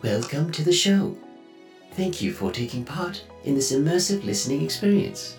Welcome 0.00 0.52
to 0.52 0.62
the 0.62 0.72
show. 0.72 1.16
Thank 1.94 2.22
you 2.22 2.32
for 2.32 2.52
taking 2.52 2.84
part 2.84 3.24
in 3.42 3.56
this 3.56 3.72
immersive 3.72 4.24
listening 4.24 4.62
experience. 4.62 5.36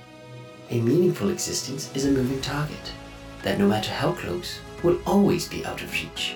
A 0.69 0.81
meaningful 0.81 1.29
existence 1.29 1.89
is 1.95 2.03
a 2.03 2.11
moving 2.11 2.41
target 2.41 2.91
that, 3.41 3.57
no 3.57 3.69
matter 3.69 3.89
how 3.89 4.11
close, 4.11 4.59
will 4.83 4.99
always 5.05 5.47
be 5.47 5.65
out 5.65 5.81
of 5.81 5.93
reach. 5.93 6.35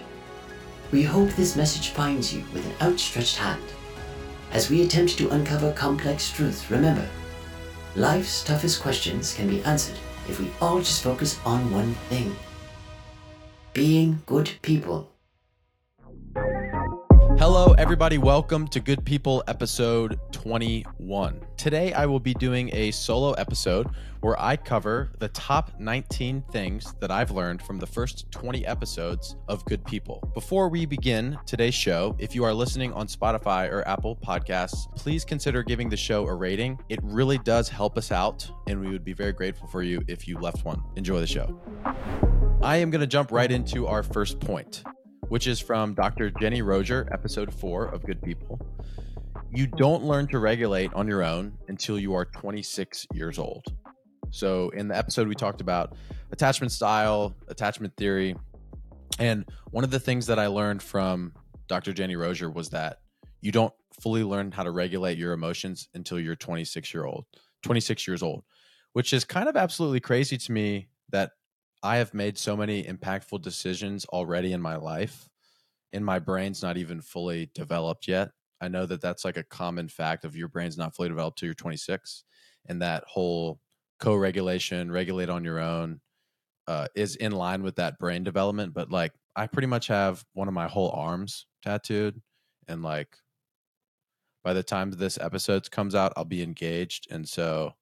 We 0.94 1.04
hope 1.04 1.31
this 1.31 1.57
message 1.57 1.89
finds 1.89 2.34
you 2.34 2.46
with 2.54 2.66
an 2.66 2.88
outstretched 2.88 3.36
hand. 3.36 3.62
As 4.54 4.70
we 4.70 4.84
attempt 4.84 5.18
to 5.18 5.30
uncover 5.32 5.74
complex 5.74 6.32
truths, 6.32 6.71
remember, 6.71 7.05
life's 7.98 8.42
toughest 8.42 8.82
questions 8.82 9.34
can 9.34 9.50
be 9.50 9.62
answered 9.64 10.00
if 10.30 10.40
we 10.40 10.50
all 10.62 10.80
just 10.80 11.04
focus 11.04 11.42
on 11.44 11.74
one 11.74 11.94
thing 12.08 12.34
being 13.74 14.21
good 14.26 14.50
people. 14.62 15.12
Hello, 17.46 17.73
everybody. 17.73 18.17
Welcome 18.17 18.70
to 18.70 18.80
Good 18.80 19.04
People 19.04 19.44
episode 19.49 20.17
21. 20.31 21.41
Today, 21.58 21.91
I 21.91 22.05
will 22.05 22.22
be 22.22 22.34
doing 22.34 22.73
a 22.73 22.90
solo 22.91 23.34
episode 23.34 23.90
where 24.22 24.41
I 24.41 24.55
cover 24.55 25.12
the 25.20 25.27
top 25.27 25.77
19 25.77 26.41
things 26.53 26.95
that 27.02 27.12
I've 27.12 27.31
learned 27.31 27.62
from 27.62 27.80
the 27.80 27.86
first 27.86 28.31
20 28.31 28.66
episodes 28.66 29.36
of 29.50 29.66
Good 29.66 29.84
People. 29.84 30.23
Before 30.34 30.70
we 30.70 30.86
begin 30.86 31.38
today's 31.45 31.76
show, 31.76 32.16
if 32.17 32.34
you 32.34 32.45
are 32.45 32.53
listening 32.53 32.94
on 32.94 33.08
Spotify 33.08 33.70
or 33.70 33.86
Apple 33.89 34.16
Podcasts, 34.16 34.89
please 34.95 35.25
consider 35.25 35.64
giving 35.64 35.89
the 35.89 35.98
show 35.98 36.25
a 36.25 36.34
rating. 36.34 36.80
It 36.88 37.02
really 37.03 37.39
does 37.39 37.67
help 37.67 37.98
us 37.98 38.14
out, 38.14 38.50
and 38.67 38.80
we 38.80 38.89
would 38.89 39.03
be 39.03 39.12
very 39.12 39.34
grateful 39.34 39.67
for 39.67 39.84
you 39.84 40.02
if 40.08 40.30
you 40.30 40.38
left 40.38 40.64
one. 40.64 40.81
Enjoy 40.95 41.20
the 41.20 41.28
show. 41.28 41.59
I 42.62 42.78
am 42.78 42.89
going 42.89 43.02
to 43.02 43.08
jump 43.08 43.34
right 43.34 43.52
into 43.52 43.86
our 43.86 44.02
first 44.02 44.39
point, 44.39 44.86
which 45.30 45.48
is 45.48 45.59
from 45.59 45.94
Dr. 45.94 46.30
Jenny 46.32 46.62
Roger, 46.62 47.08
episode 47.12 47.54
four 47.54 47.86
of 47.86 48.04
Good 48.04 48.22
People. 48.22 48.59
You 49.52 49.68
don't 49.68 50.04
learn 50.04 50.28
to 50.28 50.39
regulate 50.39 50.94
on 50.94 51.08
your 51.08 51.23
own 51.23 51.58
until 51.67 52.00
you 52.00 52.14
are 52.14 52.25
26 52.25 53.08
years 53.14 53.38
old. 53.38 53.66
So, 54.31 54.70
in 54.70 54.88
the 54.88 54.97
episode, 54.97 55.28
we 55.28 55.36
talked 55.36 55.62
about 55.62 55.95
attachment 56.31 56.72
style, 56.72 57.36
attachment 57.47 57.95
theory. 57.97 58.36
And 59.20 59.45
one 59.72 59.84
of 59.84 59.92
the 59.92 60.00
things 60.00 60.25
that 60.28 60.39
I 60.39 60.47
learned 60.47 60.81
from 60.81 61.34
Dr. 61.67 61.94
Jenny 61.94 62.16
Roger 62.16 62.50
was 62.50 62.69
that 62.69 63.00
you 63.42 63.52
don't 63.52 63.73
fully 64.02 64.23
learn 64.23 64.52
how 64.52 64.64
to 64.64 64.72
regulate 64.72 65.17
your 65.17 65.34
emotions 65.34 65.88
until 65.94 66.19
you're 66.19 66.36
26 66.36 66.94
year 66.94 67.06
old, 67.06 67.25
26 67.62 68.08
years 68.08 68.23
old, 68.23 68.44
which 68.94 69.14
is 69.14 69.23
kind 69.23 69.47
of 69.47 69.56
absolutely 69.56 70.00
crazy 70.00 70.38
to 70.38 70.52
me 70.52 70.88
that 71.12 71.31
I 71.84 71.98
have 71.98 72.14
made 72.14 72.38
so 72.38 72.56
many 72.56 72.84
impactful 72.84 73.42
decisions 73.42 74.06
already 74.06 74.53
in 74.53 74.62
my 74.62 74.78
life, 74.78 75.30
and 75.94 76.06
my 76.06 76.20
brain's 76.20 76.64
not 76.64 76.78
even 76.78 77.02
fully 77.02 77.52
developed 77.53 78.08
yet. 78.08 78.31
I 78.62 78.70
know 78.70 78.86
that 78.86 79.02
that's 79.02 79.25
like 79.25 79.38
a 79.38 79.44
common 79.44 79.90
fact 79.90 80.25
of 80.25 80.36
your 80.36 80.48
brain's 80.50 80.78
not 80.78 80.95
fully 80.95 81.09
developed 81.09 81.40
till 81.40 81.48
you're 81.48 81.56
26, 81.56 82.23
and 82.67 82.81
that 82.81 83.03
whole 83.08 83.59
co-regulation, 84.00 84.92
regulate 84.92 85.30
on 85.30 85.44
your 85.44 85.59
own, 85.59 86.02
uh, 86.67 86.88
is 86.95 87.16
in 87.17 87.34
line 87.34 87.64
with 87.64 87.75
that 87.78 88.00
brain 88.00 88.23
development. 88.23 88.73
But 88.73 88.92
like, 88.92 89.14
I 89.36 89.47
pretty 89.47 89.68
much 89.68 89.88
have 89.88 90.25
one 90.34 90.47
of 90.47 90.53
my 90.56 90.68
whole 90.68 90.92
arms 90.92 91.47
tattooed, 91.64 92.22
and 92.68 92.84
like, 92.84 93.18
by 94.44 94.53
the 94.53 94.64
time 94.64 94.92
this 94.92 95.18
episode 95.20 95.70
comes 95.72 95.95
out, 95.95 96.14
I'll 96.18 96.25
be 96.25 96.42
engaged, 96.44 97.08
and 97.09 97.28
so, 97.28 97.75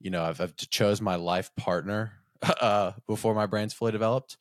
you 0.00 0.10
know, 0.10 0.24
I've, 0.24 0.40
I've 0.40 0.56
chose 0.56 1.00
my 1.00 1.16
life 1.16 1.54
partner 1.56 2.17
uh, 2.60 2.92
before 3.06 3.34
my 3.34 3.46
brain's 3.46 3.74
fully 3.74 3.92
developed. 3.92 4.36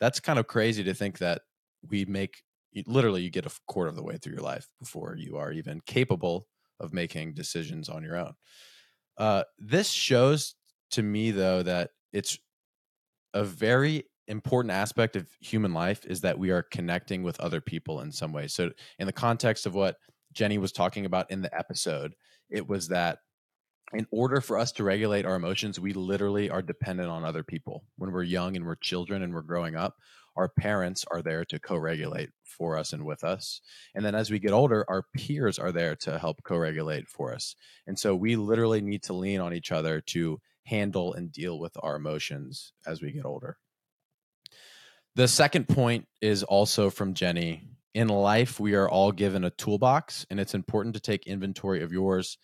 That's 0.00 0.20
kind 0.20 0.38
of 0.38 0.46
crazy 0.46 0.84
to 0.84 0.94
think 0.94 1.18
that 1.18 1.42
we 1.88 2.04
make 2.04 2.42
literally 2.86 3.22
you 3.22 3.30
get 3.30 3.46
a 3.46 3.50
quarter 3.66 3.90
of 3.90 3.96
the 3.96 4.02
way 4.02 4.16
through 4.16 4.32
your 4.32 4.42
life 4.42 4.68
before 4.78 5.14
you 5.16 5.36
are 5.36 5.52
even 5.52 5.80
capable 5.86 6.46
of 6.80 6.92
making 6.92 7.34
decisions 7.34 7.88
on 7.88 8.02
your 8.02 8.16
own. 8.16 8.32
Uh, 9.18 9.44
this 9.58 9.90
shows 9.90 10.54
to 10.90 11.02
me 11.02 11.30
though 11.30 11.62
that 11.62 11.90
it's 12.12 12.38
a 13.34 13.44
very 13.44 14.04
important 14.28 14.72
aspect 14.72 15.16
of 15.16 15.28
human 15.40 15.74
life 15.74 16.04
is 16.06 16.20
that 16.22 16.38
we 16.38 16.50
are 16.50 16.62
connecting 16.62 17.22
with 17.22 17.38
other 17.40 17.60
people 17.60 18.00
in 18.00 18.10
some 18.10 18.32
way. 18.32 18.46
So 18.46 18.70
in 18.98 19.06
the 19.06 19.12
context 19.12 19.66
of 19.66 19.74
what 19.74 19.96
Jenny 20.32 20.58
was 20.58 20.72
talking 20.72 21.04
about 21.04 21.30
in 21.30 21.42
the 21.42 21.56
episode, 21.56 22.14
it 22.48 22.66
was 22.66 22.88
that 22.88 23.18
in 23.92 24.06
order 24.10 24.40
for 24.40 24.58
us 24.58 24.72
to 24.72 24.84
regulate 24.84 25.26
our 25.26 25.34
emotions, 25.34 25.78
we 25.78 25.92
literally 25.92 26.48
are 26.50 26.62
dependent 26.62 27.10
on 27.10 27.24
other 27.24 27.42
people. 27.42 27.84
When 27.96 28.12
we're 28.12 28.22
young 28.22 28.56
and 28.56 28.64
we're 28.64 28.76
children 28.76 29.22
and 29.22 29.34
we're 29.34 29.42
growing 29.42 29.76
up, 29.76 29.96
our 30.36 30.48
parents 30.48 31.04
are 31.10 31.22
there 31.22 31.44
to 31.46 31.58
co 31.58 31.76
regulate 31.76 32.30
for 32.44 32.78
us 32.78 32.92
and 32.92 33.04
with 33.04 33.22
us. 33.22 33.60
And 33.94 34.04
then 34.04 34.14
as 34.14 34.30
we 34.30 34.38
get 34.38 34.52
older, 34.52 34.84
our 34.88 35.04
peers 35.14 35.58
are 35.58 35.72
there 35.72 35.94
to 35.96 36.18
help 36.18 36.42
co 36.42 36.56
regulate 36.56 37.08
for 37.08 37.34
us. 37.34 37.54
And 37.86 37.98
so 37.98 38.16
we 38.16 38.36
literally 38.36 38.80
need 38.80 39.02
to 39.04 39.12
lean 39.12 39.40
on 39.40 39.52
each 39.52 39.72
other 39.72 40.00
to 40.08 40.40
handle 40.64 41.12
and 41.12 41.32
deal 41.32 41.58
with 41.58 41.76
our 41.82 41.96
emotions 41.96 42.72
as 42.86 43.02
we 43.02 43.12
get 43.12 43.26
older. 43.26 43.58
The 45.14 45.28
second 45.28 45.68
point 45.68 46.06
is 46.22 46.42
also 46.42 46.88
from 46.88 47.12
Jenny. 47.12 47.64
In 47.94 48.08
life, 48.08 48.58
we 48.58 48.74
are 48.74 48.88
all 48.88 49.12
given 49.12 49.44
a 49.44 49.50
toolbox, 49.50 50.24
and 50.30 50.40
it's 50.40 50.54
important 50.54 50.94
to 50.94 51.00
take 51.00 51.26
inventory 51.26 51.82
of 51.82 51.92
yours 51.92 52.38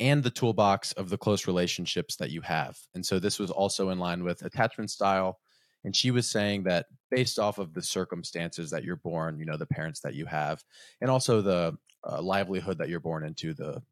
and 0.00 0.22
the 0.22 0.30
toolbox 0.30 0.92
of 0.92 1.10
the 1.10 1.18
close 1.18 1.46
relationships 1.46 2.16
that 2.16 2.30
you 2.30 2.40
have. 2.40 2.76
And 2.94 3.04
so 3.04 3.18
this 3.18 3.38
was 3.38 3.50
also 3.50 3.90
in 3.90 3.98
line 3.98 4.24
with 4.24 4.42
attachment 4.42 4.90
style. 4.90 5.38
And 5.84 5.94
she 5.94 6.10
was 6.10 6.28
saying 6.28 6.64
that 6.64 6.86
based 7.10 7.38
off 7.38 7.58
of 7.58 7.74
the 7.74 7.82
circumstances 7.82 8.70
that 8.70 8.82
you're 8.82 8.96
born, 8.96 9.38
you 9.38 9.44
know, 9.44 9.56
the 9.56 9.66
parents 9.66 10.00
that 10.00 10.14
you 10.14 10.26
have, 10.26 10.62
and 11.00 11.10
also 11.10 11.40
the 11.40 11.76
uh, 12.08 12.20
livelihood 12.20 12.78
that 12.78 12.88
you're 12.88 13.00
born 13.00 13.24
into, 13.24 13.54
the 13.54 13.82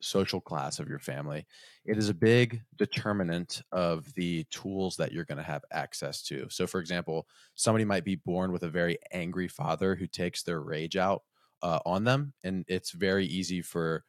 social 0.00 0.40
class 0.40 0.78
of 0.78 0.88
your 0.88 0.98
family, 0.98 1.46
it 1.84 1.96
is 1.96 2.08
a 2.08 2.14
big 2.14 2.60
determinant 2.76 3.62
of 3.72 4.12
the 4.14 4.44
tools 4.44 4.96
that 4.96 5.12
you're 5.12 5.24
going 5.24 5.38
to 5.38 5.44
have 5.44 5.64
access 5.72 6.22
to. 6.22 6.46
So, 6.50 6.66
for 6.66 6.80
example, 6.80 7.26
somebody 7.54 7.84
might 7.84 8.04
be 8.04 8.16
born 8.16 8.52
with 8.52 8.62
a 8.62 8.68
very 8.68 8.98
angry 9.12 9.48
father 9.48 9.94
who 9.94 10.06
takes 10.06 10.42
their 10.42 10.60
rage 10.60 10.96
out 10.96 11.22
uh, 11.62 11.78
on 11.86 12.04
them. 12.04 12.32
And 12.42 12.64
it's 12.68 12.90
very 12.90 13.26
easy 13.26 13.62
for 13.62 14.04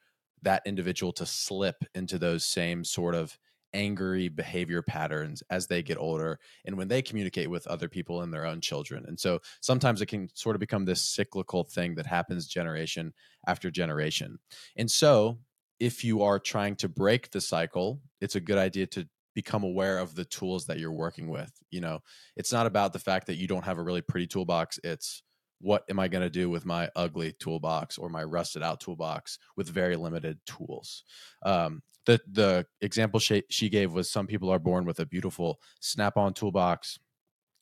that 0.45 0.63
individual 0.65 1.11
to 1.13 1.25
slip 1.25 1.83
into 1.93 2.17
those 2.17 2.45
same 2.45 2.83
sort 2.83 3.13
of 3.13 3.37
angry 3.73 4.29
behavior 4.29 4.81
patterns 4.81 5.43
as 5.49 5.67
they 5.67 5.83
get 5.83 5.97
older 5.97 6.39
and 6.65 6.77
when 6.77 6.87
they 6.87 7.01
communicate 7.01 7.49
with 7.49 7.67
other 7.67 7.89
people 7.89 8.21
and 8.21 8.33
their 8.33 8.45
own 8.45 8.61
children. 8.61 9.03
And 9.05 9.19
so 9.19 9.39
sometimes 9.59 10.01
it 10.01 10.05
can 10.05 10.29
sort 10.33 10.55
of 10.55 10.61
become 10.61 10.85
this 10.85 11.03
cyclical 11.03 11.65
thing 11.65 11.95
that 11.95 12.05
happens 12.05 12.47
generation 12.47 13.13
after 13.45 13.69
generation. 13.69 14.39
And 14.77 14.89
so 14.89 15.39
if 15.79 16.05
you 16.05 16.23
are 16.23 16.39
trying 16.39 16.77
to 16.77 16.87
break 16.87 17.31
the 17.31 17.41
cycle, 17.41 17.99
it's 18.21 18.35
a 18.35 18.39
good 18.39 18.57
idea 18.57 18.87
to 18.87 19.07
become 19.33 19.63
aware 19.63 19.99
of 19.99 20.15
the 20.15 20.23
tools 20.23 20.65
that 20.67 20.79
you're 20.79 20.93
working 20.93 21.27
with. 21.27 21.51
You 21.69 21.81
know, 21.81 21.99
it's 22.37 22.53
not 22.53 22.67
about 22.67 22.93
the 22.93 22.99
fact 22.99 23.27
that 23.27 23.35
you 23.35 23.47
don't 23.47 23.65
have 23.65 23.77
a 23.77 23.83
really 23.83 24.01
pretty 24.01 24.27
toolbox, 24.27 24.79
it's 24.83 25.21
what 25.59 25.83
am 25.89 25.99
I 25.99 26.07
going 26.07 26.23
to 26.23 26.29
do 26.29 26.49
with 26.49 26.65
my 26.65 26.89
ugly 26.95 27.33
toolbox 27.33 27.97
or 27.97 28.09
my 28.09 28.23
rusted 28.23 28.63
out 28.63 28.79
toolbox 28.79 29.39
with 29.55 29.69
very 29.69 29.95
limited 29.95 30.39
tools? 30.45 31.03
Um, 31.43 31.81
the 32.05 32.19
the 32.31 32.65
example 32.81 33.19
she, 33.19 33.43
she 33.49 33.69
gave 33.69 33.91
was 33.91 34.11
some 34.11 34.27
people 34.27 34.49
are 34.49 34.59
born 34.59 34.85
with 34.85 34.99
a 34.99 35.05
beautiful 35.05 35.59
snap 35.79 36.17
on 36.17 36.33
toolbox 36.33 36.99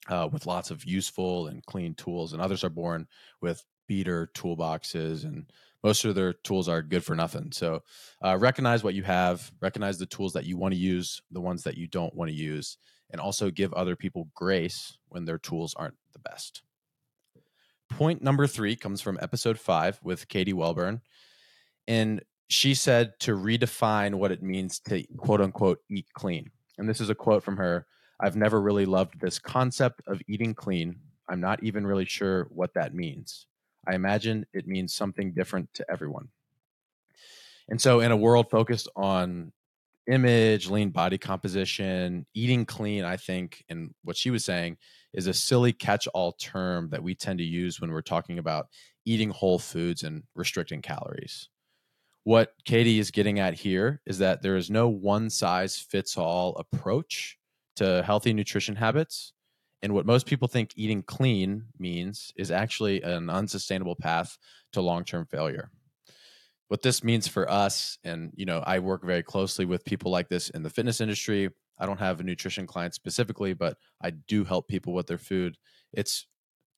uh, 0.10 0.28
with 0.32 0.46
lots 0.46 0.70
of 0.70 0.84
useful 0.84 1.48
and 1.48 1.66
clean 1.66 1.96
tools, 1.96 2.34
and 2.34 2.42
others 2.42 2.64
are 2.64 2.70
born 2.70 3.08
with 3.42 3.64
beater 3.88 4.30
toolboxes 4.34 5.24
and 5.24 5.52
most 5.84 6.06
of 6.06 6.16
their 6.16 6.34
tools 6.34 6.70
are 6.70 6.82
good 6.82 7.04
for 7.04 7.16
nothing. 7.16 7.52
So 7.52 7.84
uh, 8.24 8.38
recognize 8.38 8.84
what 8.84 8.94
you 8.94 9.04
have, 9.04 9.52
recognize 9.62 9.98
the 9.98 10.06
tools 10.06 10.34
that 10.34 10.46
you 10.46 10.58
want 10.58 10.74
to 10.74 10.80
use, 10.80 11.22
the 11.30 11.42
ones 11.42 11.64
that 11.64 11.78
you 11.78 11.88
don't 11.88 12.16
want 12.16 12.30
to 12.32 12.36
use, 12.36 12.78
and 13.12 13.20
also 13.20 13.52
give 13.52 13.74
other 13.74 13.96
people 13.96 14.30
grace 14.34 14.98
when 15.10 15.26
their 15.26 15.38
tools 15.38 15.76
aren't 15.76 15.98
the 16.14 16.20
best. 16.20 16.64
Point 17.98 18.24
number 18.24 18.48
three 18.48 18.76
comes 18.76 19.02
from 19.02 19.20
episode 19.22 19.60
five 19.60 20.00
with 20.04 20.28
Katie 20.28 20.52
Welburn. 20.54 21.02
And 21.88 22.24
she 22.50 22.74
said 22.74 23.14
to 23.20 23.38
redefine 23.38 24.16
what 24.16 24.32
it 24.32 24.42
means 24.42 24.80
to 24.82 25.04
quote 25.18 25.42
unquote 25.42 25.80
eat 25.90 26.08
clean. 26.14 26.50
And 26.80 26.90
this 26.90 27.00
is 27.00 27.12
a 27.12 27.16
quote 27.16 27.44
from 27.44 27.58
her 27.58 27.86
I've 28.20 28.36
never 28.36 28.62
really 28.62 28.86
loved 28.86 29.20
this 29.20 29.38
concept 29.38 30.02
of 30.08 30.22
eating 30.28 30.56
clean. 30.56 30.96
I'm 31.30 31.40
not 31.40 31.62
even 31.64 31.86
really 31.86 32.06
sure 32.06 32.48
what 32.50 32.74
that 32.74 32.96
means. 32.96 33.46
I 33.88 33.94
imagine 33.94 34.46
it 34.54 34.68
means 34.68 34.96
something 34.96 35.34
different 35.34 35.72
to 35.76 35.86
everyone. 35.92 36.30
And 37.70 37.80
so, 37.80 38.00
in 38.00 38.12
a 38.12 38.18
world 38.18 38.50
focused 38.50 38.90
on 38.96 39.52
image, 40.08 40.68
lean 40.70 40.90
body 40.90 41.18
composition, 41.18 42.26
eating 42.34 42.66
clean, 42.66 43.04
I 43.04 43.18
think, 43.18 43.64
and 43.70 43.94
what 44.04 44.18
she 44.18 44.32
was 44.32 44.44
saying 44.44 44.78
is 45.14 45.28
a 45.28 45.34
silly 45.34 45.74
catch 45.74 46.08
all 46.08 46.34
term 46.34 46.90
that 46.90 47.04
we 47.04 47.16
tend 47.16 47.40
to 47.40 47.46
use 47.46 47.80
when 47.80 47.92
we're 47.92 48.02
talking 48.02 48.40
about 48.40 48.68
eating 49.06 49.30
whole 49.30 49.60
foods 49.60 50.04
and 50.04 50.24
restricting 50.36 50.82
calories. 50.82 51.50
What 52.24 52.54
Katie 52.64 53.00
is 53.00 53.12
getting 53.12 53.40
at 53.40 53.54
here 53.54 54.02
is 54.06 54.20
that 54.20 54.42
there 54.42 54.56
is 54.56 54.72
no 54.72 54.88
one 54.88 55.30
size 55.30 55.78
fits 55.78 56.18
all 56.18 56.56
approach 56.56 57.38
to 57.76 58.02
healthy 58.04 58.34
nutrition 58.34 58.76
habits. 58.76 59.34
And 59.82 59.94
what 59.94 60.06
most 60.06 60.26
people 60.26 60.48
think 60.48 60.72
eating 60.76 61.04
clean 61.04 61.66
means 61.78 62.32
is 62.38 62.50
actually 62.50 63.02
an 63.02 63.30
unsustainable 63.30 63.98
path 63.98 64.38
to 64.72 64.82
long 64.82 65.04
term 65.04 65.26
failure. 65.26 65.70
What 66.70 66.82
this 66.82 67.04
means 67.04 67.28
for 67.28 67.50
us, 67.52 67.98
and 68.06 68.32
you 68.36 68.46
know, 68.46 68.64
I 68.66 68.80
work 68.80 69.04
very 69.04 69.22
closely 69.22 69.66
with 69.66 69.84
people 69.84 70.10
like 70.10 70.30
this 70.30 70.50
in 70.50 70.64
the 70.64 70.70
fitness 70.70 71.02
industry. 71.02 71.50
I 71.84 71.86
don't 71.86 72.00
have 72.00 72.22
a 72.22 72.24
nutrition 72.24 72.66
client 72.66 72.96
specifically, 72.96 73.54
but 73.54 73.78
I 74.02 74.12
do 74.12 74.46
help 74.46 74.70
people 74.70 74.94
with 74.94 75.06
their 75.06 75.18
food. 75.18 75.58
It's 75.92 76.28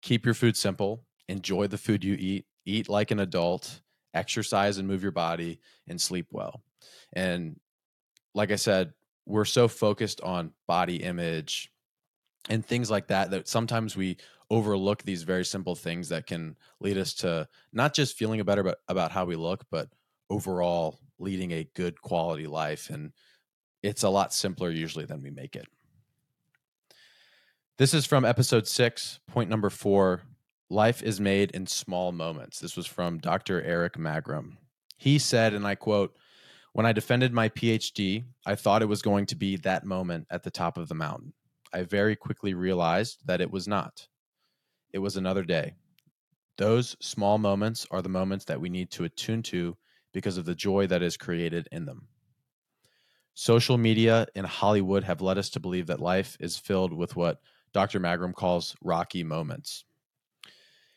keep 0.00 0.24
your 0.24 0.32
food 0.32 0.56
simple, 0.56 1.04
enjoy 1.28 1.66
the 1.66 1.76
food 1.76 2.02
you 2.02 2.16
eat, 2.18 2.46
eat 2.64 2.88
like 2.88 3.10
an 3.10 3.20
adult, 3.20 3.82
exercise 4.14 4.78
and 4.78 4.88
move 4.88 5.02
your 5.02 5.12
body, 5.12 5.60
and 5.86 6.00
sleep 6.00 6.28
well. 6.30 6.62
And 7.12 7.60
like 8.34 8.50
I 8.50 8.56
said, 8.56 8.94
we're 9.26 9.44
so 9.44 9.68
focused 9.68 10.22
on 10.22 10.52
body 10.66 11.02
image 11.02 11.70
and 12.48 12.64
things 12.64 12.90
like 12.90 13.08
that 13.08 13.30
that 13.30 13.46
sometimes 13.46 13.98
we 13.98 14.16
overlook 14.48 15.02
these 15.02 15.22
very 15.22 15.44
simple 15.44 15.74
things 15.74 16.08
that 16.08 16.26
can 16.26 16.56
lead 16.80 16.96
us 16.96 17.12
to 17.16 17.46
not 17.74 17.92
just 17.92 18.16
feeling 18.16 18.42
better 18.42 18.62
about, 18.62 18.76
about 18.88 19.12
how 19.12 19.26
we 19.26 19.36
look 19.36 19.64
but 19.70 19.88
overall 20.30 20.98
leading 21.18 21.52
a 21.52 21.68
good 21.74 22.00
quality 22.02 22.46
life 22.46 22.90
and 22.90 23.12
it's 23.84 24.02
a 24.02 24.08
lot 24.08 24.32
simpler 24.32 24.70
usually 24.70 25.04
than 25.04 25.22
we 25.22 25.30
make 25.30 25.54
it 25.54 25.66
this 27.78 27.94
is 27.94 28.06
from 28.06 28.24
episode 28.24 28.66
six 28.66 29.20
point 29.26 29.50
number 29.50 29.70
four 29.70 30.22
life 30.70 31.02
is 31.02 31.20
made 31.20 31.50
in 31.52 31.66
small 31.66 32.12
moments 32.12 32.58
this 32.58 32.76
was 32.76 32.86
from 32.86 33.18
dr 33.18 33.62
eric 33.62 33.94
magrum 33.94 34.56
he 34.96 35.18
said 35.18 35.54
and 35.54 35.66
i 35.66 35.74
quote 35.74 36.16
when 36.74 36.86
I 36.86 36.92
defended 36.92 37.32
my 37.32 37.50
PhD, 37.50 38.24
I 38.44 38.56
thought 38.56 38.82
it 38.82 38.88
was 38.88 39.00
going 39.00 39.26
to 39.26 39.36
be 39.36 39.56
that 39.58 39.84
moment 39.84 40.26
at 40.28 40.42
the 40.42 40.50
top 40.50 40.76
of 40.76 40.88
the 40.88 40.94
mountain. 40.96 41.32
I 41.72 41.84
very 41.84 42.16
quickly 42.16 42.52
realized 42.52 43.20
that 43.26 43.40
it 43.40 43.48
was 43.48 43.68
not. 43.68 44.08
It 44.92 44.98
was 44.98 45.16
another 45.16 45.44
day. 45.44 45.74
Those 46.58 46.96
small 47.00 47.38
moments 47.38 47.86
are 47.92 48.02
the 48.02 48.08
moments 48.08 48.44
that 48.46 48.60
we 48.60 48.70
need 48.70 48.90
to 48.90 49.04
attune 49.04 49.44
to 49.44 49.76
because 50.12 50.36
of 50.36 50.46
the 50.46 50.54
joy 50.56 50.88
that 50.88 51.00
is 51.00 51.16
created 51.16 51.68
in 51.70 51.84
them. 51.84 52.08
Social 53.34 53.76
media 53.76 54.26
in 54.34 54.44
Hollywood 54.44 55.04
have 55.04 55.20
led 55.20 55.38
us 55.38 55.50
to 55.50 55.60
believe 55.60 55.88
that 55.88 56.00
life 56.00 56.36
is 56.40 56.56
filled 56.56 56.92
with 56.92 57.16
what 57.16 57.40
Dr. 57.72 57.98
Magrum 57.98 58.32
calls 58.32 58.76
rocky 58.82 59.24
moments. 59.24 59.84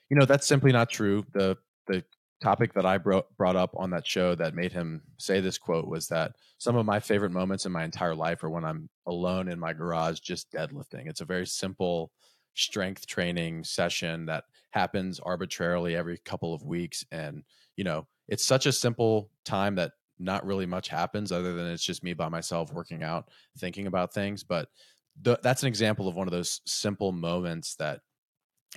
You 0.09 0.17
know, 0.17 0.25
that's 0.25 0.47
simply 0.47 0.71
not 0.71 0.89
true. 0.89 1.25
The 1.33 1.57
the 1.87 2.03
topic 2.41 2.73
that 2.73 2.85
I 2.85 2.99
brought 2.99 3.35
brought 3.35 3.55
up 3.55 3.73
on 3.75 3.89
that 3.89 4.05
show 4.05 4.35
that 4.35 4.53
made 4.53 4.71
him 4.71 5.01
say 5.17 5.39
this 5.39 5.57
quote 5.57 5.87
was 5.87 6.07
that 6.09 6.33
some 6.59 6.75
of 6.75 6.85
my 6.85 6.99
favorite 6.99 7.31
moments 7.31 7.65
in 7.65 7.71
my 7.71 7.83
entire 7.83 8.13
life 8.13 8.43
are 8.43 8.49
when 8.49 8.63
I'm 8.63 8.89
alone 9.07 9.47
in 9.49 9.59
my 9.59 9.73
garage 9.73 10.19
just 10.19 10.51
deadlifting. 10.51 11.07
It's 11.07 11.21
a 11.21 11.25
very 11.25 11.47
simple 11.47 12.11
strength 12.53 13.07
training 13.07 13.63
session 13.63 14.27
that 14.27 14.43
happens 14.71 15.19
arbitrarily 15.19 15.95
every 15.95 16.19
couple 16.19 16.53
of 16.53 16.63
weeks 16.63 17.03
and 17.11 17.43
you 17.75 17.83
know, 17.83 18.07
it's 18.27 18.45
such 18.45 18.65
a 18.65 18.71
simple 18.71 19.29
time 19.45 19.75
that 19.75 19.91
not 20.19 20.45
really 20.45 20.65
much 20.65 20.87
happens 20.87 21.31
other 21.31 21.53
than 21.53 21.67
it's 21.67 21.83
just 21.83 22.03
me 22.03 22.13
by 22.13 22.29
myself 22.29 22.73
working 22.73 23.03
out, 23.03 23.29
thinking 23.57 23.87
about 23.87 24.13
things, 24.13 24.43
but 24.43 24.69
th- 25.23 25.39
that's 25.43 25.63
an 25.63 25.67
example 25.67 26.07
of 26.07 26.15
one 26.15 26.27
of 26.27 26.31
those 26.31 26.61
simple 26.65 27.11
moments 27.11 27.75
that 27.75 28.01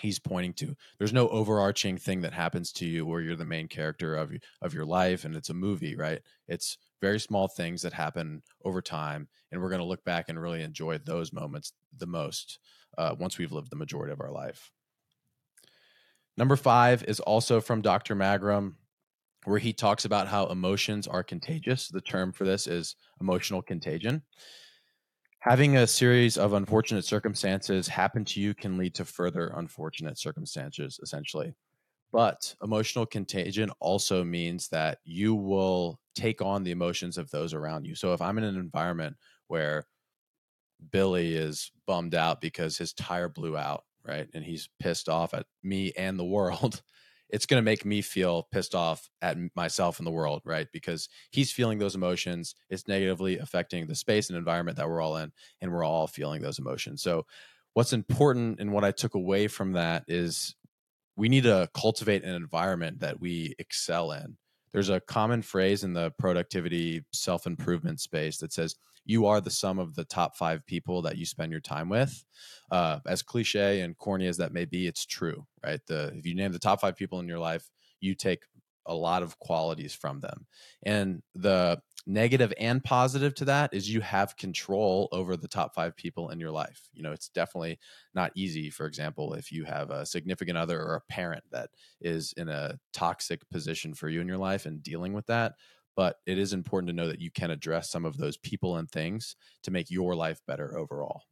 he's 0.01 0.19
pointing 0.19 0.53
to. 0.55 0.75
There's 0.99 1.13
no 1.13 1.29
overarching 1.29 1.99
thing 1.99 2.21
that 2.23 2.33
happens 2.33 2.73
to 2.75 2.87
you 2.87 3.05
where 3.05 3.21
you're 3.21 3.37
the 3.37 3.45
main 3.45 3.69
character 3.69 4.17
of 4.17 4.33
of 4.63 4.75
your 4.75 4.85
life 4.85 5.25
and 5.25 5.35
it's 5.35 5.51
a 5.51 5.55
movie, 5.55 5.97
right? 5.97 6.21
It's 6.49 6.79
very 7.01 7.19
small 7.19 7.49
things 7.49 7.83
that 7.83 7.93
happen 7.93 8.43
over 8.65 8.81
time 8.83 9.29
and 9.51 9.61
we're 9.61 9.71
going 9.71 9.81
to 9.81 9.87
look 9.87 10.05
back 10.05 10.29
and 10.29 10.41
really 10.41 10.63
enjoy 10.63 10.99
those 10.99 11.33
moments 11.33 11.73
the 11.97 12.07
most 12.07 12.59
uh, 12.99 13.15
once 13.19 13.39
we've 13.39 13.53
lived 13.53 13.71
the 13.71 13.77
majority 13.77 14.13
of 14.13 14.21
our 14.21 14.31
life. 14.31 14.71
Number 16.37 16.57
5 16.57 17.05
is 17.05 17.21
also 17.21 17.61
from 17.61 17.83
Dr. 17.83 18.15
Magrum 18.15 18.75
where 19.45 19.59
he 19.59 19.73
talks 19.73 20.05
about 20.05 20.29
how 20.29 20.47
emotions 20.47 21.07
are 21.07 21.23
contagious. 21.23 21.89
The 21.89 22.01
term 22.01 22.33
for 22.33 22.45
this 22.45 22.67
is 22.67 22.97
emotional 23.21 23.63
contagion. 23.63 24.23
Having 25.41 25.79
a 25.79 25.87
series 25.87 26.37
of 26.37 26.53
unfortunate 26.53 27.05
circumstances 27.05 27.89
happen 27.89 28.25
to 28.27 28.41
you 28.41 28.55
can 28.55 28.77
lead 28.77 28.95
to 28.97 29.07
further 29.07 29.53
unfortunate 29.57 30.19
circumstances 30.19 31.01
essentially. 31.03 31.55
But 32.13 32.55
emotional 32.63 33.07
contagion 33.07 33.71
also 33.81 34.25
means 34.25 34.69
that 34.69 34.99
you 35.05 35.35
will 35.35 35.99
take 36.15 36.43
on 36.43 36.65
the 36.65 36.73
emotions 36.73 37.17
of 37.17 37.31
those 37.31 37.55
around 37.55 37.87
you. 37.87 37.95
So 37.95 38.13
if 38.13 38.21
i'm 38.21 38.37
in 38.37 38.45
an 38.45 38.57
environment 38.57 39.17
where 39.47 39.87
billy 40.91 41.35
is 41.35 41.71
bummed 41.87 42.15
out 42.15 42.41
because 42.41 42.79
his 42.79 42.93
tire 42.93 43.29
blew 43.29 43.57
out 43.57 43.85
right 44.05 44.29
and 44.35 44.45
he's 44.45 44.69
pissed 44.79 45.09
off 45.09 45.35
at 45.35 45.47
me 45.63 45.93
and 45.97 46.19
the 46.19 46.25
world 46.25 46.83
it's 47.33 47.47
going 47.47 47.61
to 47.61 47.65
make 47.65 47.85
me 47.85 48.03
feel 48.03 48.49
pissed 48.53 48.75
off 48.75 49.09
at 49.23 49.37
myself 49.55 49.99
and 49.99 50.07
the 50.07 50.13
world, 50.13 50.43
right? 50.45 50.69
Because 50.73 51.09
he's 51.31 51.53
feeling 51.53 51.79
those 51.79 51.95
emotions. 51.95 52.55
It's 52.69 52.89
negatively 52.89 53.39
affecting 53.39 53.87
the 53.87 53.95
space 53.95 54.29
and 54.29 54.39
environment 54.39 54.77
that 54.77 54.89
we're 54.89 55.01
all 55.01 55.17
in, 55.17 55.33
and 55.61 55.73
we're 55.73 55.85
all 55.85 56.07
feeling 56.07 56.43
those 56.43 56.59
emotions. 56.59 57.03
So, 57.03 57.27
what's 57.75 57.93
important 57.93 58.61
and 58.61 58.73
what 58.73 58.85
I 58.85 58.91
took 58.91 59.15
away 59.15 59.47
from 59.47 59.73
that 59.73 60.05
is 60.09 60.57
we 61.17 61.29
need 61.29 61.45
to 61.45 61.69
cultivate 61.75 62.25
an 62.25 62.35
environment 62.35 63.01
that 63.01 63.21
we 63.21 63.55
excel 63.59 64.13
in. 64.13 64.37
There's 64.73 64.89
a 64.89 65.01
common 65.01 65.43
phrase 65.43 65.85
in 65.85 65.93
the 65.93 66.13
productivity 66.19 67.05
self 67.13 67.47
improvement 67.47 68.01
space 68.01 68.39
that 68.39 68.53
says, 68.53 68.77
you 69.05 69.27
are 69.27 69.41
the 69.41 69.51
sum 69.51 69.79
of 69.79 69.95
the 69.95 70.05
top 70.05 70.37
five 70.37 70.65
people 70.67 71.03
that 71.03 71.17
you 71.17 71.27
spend 71.27 71.53
your 71.53 71.61
time 71.61 71.89
with. 71.89 72.25
Uh, 72.71 73.01
as 73.07 73.23
cliche 73.23 73.81
and 73.81 73.97
corny 73.97 74.27
as 74.27 74.37
that 74.37 74.53
may 74.53 74.65
be, 74.65 74.87
it's 74.87 75.07
true, 75.07 75.47
right? 75.65 75.81
The 75.87 76.13
if 76.17 76.27
you 76.27 76.35
name 76.35 76.53
the 76.53 76.59
top 76.59 76.81
five 76.81 76.97
people 76.97 77.21
in 77.21 77.29
your 77.29 77.39
life, 77.39 77.69
you 78.01 78.15
take 78.15 78.43
a 78.87 78.95
lot 78.95 79.23
of 79.23 79.39
qualities 79.39 79.95
from 79.95 80.21
them. 80.21 80.47
And 80.85 81.23
the 81.35 81.81
negative 82.07 82.53
and 82.59 82.83
positive 82.83 83.35
to 83.37 83.45
that 83.45 83.75
is 83.75 83.93
you 83.93 84.01
have 84.01 84.37
control 84.37 85.09
over 85.13 85.37
the 85.37 85.49
top 85.49 85.75
five 85.75 85.95
people 85.97 86.31
in 86.31 86.41
your 86.41 86.51
life. 86.51 86.89
You 86.95 87.03
know, 87.03 87.13
it's 87.13 87.29
definitely 87.29 87.79
not 88.15 88.33
easy. 88.35 88.71
For 88.71 88.87
example, 88.87 89.35
if 89.35 89.53
you 89.53 89.65
have 89.65 89.91
a 89.91 90.07
significant 90.07 90.57
other 90.57 90.81
or 90.81 90.97
a 90.97 91.13
parent 91.13 91.45
that 91.53 91.71
is 92.01 92.33
in 92.37 92.49
a 92.49 92.79
toxic 92.93 93.49
position 93.51 93.95
for 93.95 94.09
you 94.09 94.21
in 94.21 94.29
your 94.29 94.39
life 94.39 94.67
and 94.67 94.83
dealing 94.83 95.13
with 95.13 95.27
that, 95.27 95.55
but 95.97 96.17
it 96.27 96.39
is 96.39 96.53
important 96.53 96.89
to 96.89 96.97
know 96.97 97.09
that 97.09 97.21
you 97.21 97.31
can 97.31 97.51
address 97.51 97.91
some 97.91 98.05
of 98.05 98.17
those 98.17 98.37
people 98.37 98.77
and 98.77 98.91
things 98.91 99.37
to 99.63 99.71
make 99.71 99.91
your 99.91 100.15
life 100.15 100.41
better 100.47 100.77
overall. 100.79 101.23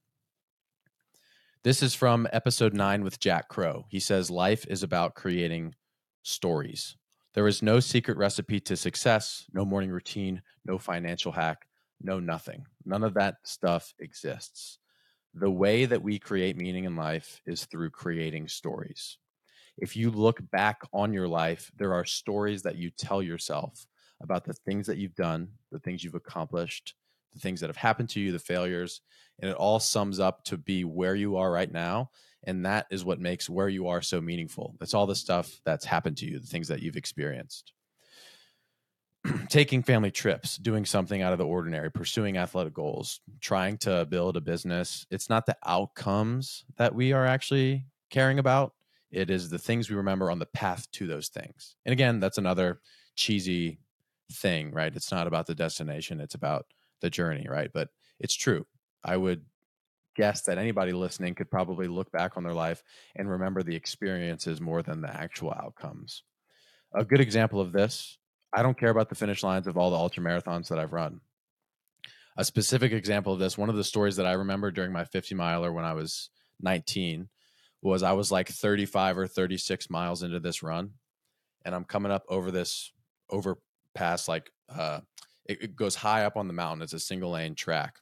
This 1.65 1.83
is 1.83 1.95
from 1.95 2.29
episode 2.33 2.75
nine 2.75 3.03
with 3.03 3.21
Jack 3.21 3.49
Crow. 3.49 3.85
He 3.89 4.01
says, 4.01 4.31
Life 4.31 4.65
is 4.69 4.83
about 4.83 5.15
creating 5.15 5.75
stories. 6.23 6.97
There 7.35 7.47
is 7.47 7.63
no 7.63 7.81
secret 7.81 8.17
recipe 8.17 8.61
to 8.61 8.77
success, 8.77 9.45
no 9.53 9.65
morning 9.65 9.91
routine, 9.91 10.43
no 10.65 10.79
financial 10.79 11.33
hack, 11.33 11.67
no 12.01 12.21
nothing. 12.21 12.65
None 12.85 13.05
of 13.05 13.15
that 13.15 13.37
stuff 13.45 13.93
exists. 13.99 14.79
The 15.35 15.51
way 15.51 15.85
that 15.85 16.03
we 16.03 16.19
create 16.19 16.57
meaning 16.57 16.85
in 16.85 16.97
life 16.97 17.41
is 17.47 17.65
through 17.67 17.91
creating 17.91 18.49
stories. 18.49 19.19
If 19.77 19.97
you 19.97 20.11
look 20.11 20.39
back 20.51 20.81
on 20.93 21.13
your 21.13 21.29
life, 21.29 21.71
there 21.77 21.95
are 21.95 22.05
stories 22.05 22.63
that 22.63 22.77
you 22.77 22.91
tell 22.91 23.23
yourself 23.23 23.87
about 24.21 24.45
the 24.45 24.53
things 24.53 24.87
that 24.87 24.99
you've 24.99 25.15
done, 25.15 25.49
the 25.71 25.79
things 25.79 26.03
you've 26.03 26.15
accomplished, 26.15 26.95
the 27.33 27.41
things 27.41 27.61
that 27.61 27.69
have 27.69 27.77
happened 27.77 28.09
to 28.11 28.21
you, 28.21 28.33
the 28.33 28.39
failures, 28.39 29.01
and 29.41 29.51
it 29.51 29.57
all 29.57 29.81
sums 29.81 30.19
up 30.19 30.45
to 30.45 30.57
be 30.57 30.85
where 30.85 31.15
you 31.15 31.37
are 31.37 31.51
right 31.51 31.71
now. 31.71 32.11
And 32.45 32.65
that 32.67 32.87
is 32.91 33.05
what 33.05 33.21
makes 33.21 33.51
where 33.51 33.69
you 33.69 33.89
are 33.89 34.03
so 34.03 34.21
meaningful. 34.21 34.75
That's 34.79 34.95
all 34.95 35.07
the 35.07 35.15
stuff 35.15 35.61
that's 35.65 35.85
happened 35.85 36.17
to 36.19 36.27
you, 36.27 36.39
the 36.39 36.47
things 36.47 36.69
that 36.69 36.83
you've 36.83 36.97
experienced. 36.97 37.73
Taking 39.49 39.83
family 39.83 40.11
trips, 40.11 40.57
doing 40.57 40.85
something 40.85 41.21
out 41.21 41.33
of 41.33 41.39
the 41.39 41.47
ordinary, 41.47 41.91
pursuing 41.91 42.37
athletic 42.37 42.75
goals, 42.75 43.21
trying 43.41 43.77
to 43.79 44.07
build 44.07 44.37
a 44.37 44.41
business. 44.41 45.07
It's 45.11 45.29
not 45.29 45.47
the 45.47 45.57
outcomes 45.67 46.65
that 46.77 46.95
we 46.95 47.13
are 47.13 47.27
actually 47.27 47.87
caring 48.11 48.39
about. 48.39 48.73
It 49.11 49.31
is 49.31 49.51
the 49.51 49.59
things 49.59 49.91
we 49.91 49.97
remember 49.97 50.31
on 50.31 50.39
the 50.39 50.47
path 50.47 50.91
to 50.93 51.07
those 51.07 51.29
things. 51.29 51.77
And 51.85 51.93
again, 51.93 52.21
that's 52.21 52.39
another 52.39 52.81
cheesy 53.17 53.81
thing, 54.33 54.73
right? 54.73 54.95
It's 54.95 55.13
not 55.13 55.27
about 55.27 55.47
the 55.47 55.55
destination, 55.55 56.21
it's 56.21 56.35
about 56.35 56.67
the 57.01 57.11
journey, 57.11 57.47
right? 57.49 57.71
But 57.73 57.89
it's 58.19 58.35
true. 58.35 58.67
I 59.05 59.17
would 59.17 59.43
guess 60.17 60.43
that 60.43 60.59
anybody 60.59 60.93
listening 60.93 61.35
could 61.35 61.51
probably 61.51 61.87
look 61.87 62.11
back 62.11 62.37
on 62.37 62.43
their 62.43 62.55
life 62.55 62.83
and 63.15 63.31
remember 63.31 63.63
the 63.63 63.77
experiences 63.77 64.61
more 64.61 64.83
than 64.83 65.01
the 65.01 65.15
actual 65.15 65.53
outcomes. 65.53 66.25
A 66.95 67.05
good 67.05 67.21
example 67.21 67.61
of 67.61 67.73
this, 67.73 68.19
I 68.53 68.63
don't 68.63 68.79
care 68.79 68.91
about 68.91 69.09
the 69.09 69.15
finish 69.15 69.43
lines 69.43 69.67
of 69.67 69.77
all 69.77 69.91
the 69.91 69.97
ultra 69.97 70.23
marathons 70.23 70.69
that 70.69 70.79
I've 70.79 70.93
run. 70.93 71.21
A 72.37 72.45
specific 72.45 72.93
example 72.93 73.33
of 73.33 73.39
this, 73.39 73.59
one 73.59 73.69
of 73.69 73.77
the 73.77 73.85
stories 73.85 74.17
that 74.17 74.27
I 74.27 74.33
remember 74.33 74.71
during 74.71 74.93
my 74.93 75.05
50 75.05 75.35
miler 75.35 75.73
when 75.73 75.85
I 75.85 75.93
was 75.93 76.31
19 76.61 77.29
was 77.83 78.03
I 78.03 78.13
was 78.13 78.33
like 78.33 78.49
35 78.49 79.19
or 79.19 79.27
36 79.27 79.91
miles 79.91 80.23
into 80.23 80.41
this 80.41 80.63
run 80.63 80.93
and 81.65 81.75
I'm 81.75 81.85
coming 81.85 82.11
up 82.13 82.25
over 82.29 82.51
this 82.51 82.93
over 83.31 83.59
past 83.99 84.29
like 84.29 84.51
uh, 84.75 85.01
it, 85.47 85.63
it 85.63 85.77
goes 85.77 85.95
high 85.95 86.25
up 86.25 86.37
on 86.37 86.47
the 86.47 86.55
mountain. 86.55 86.83
It's 86.83 86.93
a 86.93 87.01
single 87.01 87.33
lane 87.33 87.55
track, 87.55 87.99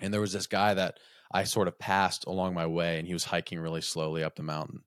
and 0.00 0.12
there 0.12 0.20
was 0.20 0.32
this 0.32 0.46
guy 0.46 0.74
that 0.74 0.98
I 1.32 1.44
sort 1.44 1.68
of 1.68 1.78
passed 1.78 2.26
along 2.26 2.54
my 2.54 2.66
way 2.66 2.98
and 2.98 3.06
he 3.06 3.14
was 3.14 3.24
hiking 3.24 3.58
really 3.58 3.80
slowly 3.80 4.22
up 4.22 4.36
the 4.36 4.42
mountain. 4.42 4.82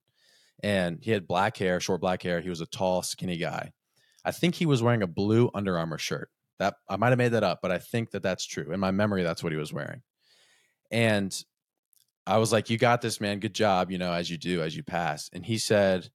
And 0.63 0.99
he 1.01 1.11
had 1.11 1.27
black 1.27 1.57
hair, 1.57 1.79
short 1.79 2.01
black 2.01 2.21
hair. 2.21 2.39
He 2.39 2.49
was 2.49 2.61
a 2.61 2.67
tall, 2.67 3.01
skinny 3.01 3.37
guy. 3.37 3.71
I 4.23 4.31
think 4.31 4.55
he 4.55 4.65
was 4.65 4.81
wearing 4.81 5.03
a 5.03 5.07
blue 5.07 5.49
Under 5.53 5.77
Armour 5.77 5.97
shirt. 5.97 6.29
That 6.57 6.75
I 6.87 6.95
might 6.95 7.09
have 7.09 7.17
made 7.17 7.33
that 7.33 7.43
up, 7.43 7.59
but 7.61 7.71
I 7.71 7.79
think 7.79 8.11
that 8.11 8.23
that's 8.23 8.45
true. 8.45 8.71
In 8.71 8.79
my 8.79 8.91
memory, 8.91 9.23
that's 9.23 9.43
what 9.43 9.51
he 9.51 9.57
was 9.57 9.73
wearing. 9.73 10.03
And 10.89 11.37
I 12.25 12.37
was 12.37 12.53
like, 12.53 12.69
"You 12.69 12.77
got 12.77 13.01
this, 13.01 13.19
man. 13.19 13.41
Good 13.41 13.53
job." 13.53 13.91
You 13.91 13.97
know, 13.97 14.13
as 14.13 14.29
you 14.29 14.37
do, 14.37 14.61
as 14.61 14.73
you 14.73 14.81
pass. 14.81 15.29
And 15.33 15.45
he 15.45 15.57
said, 15.57 16.09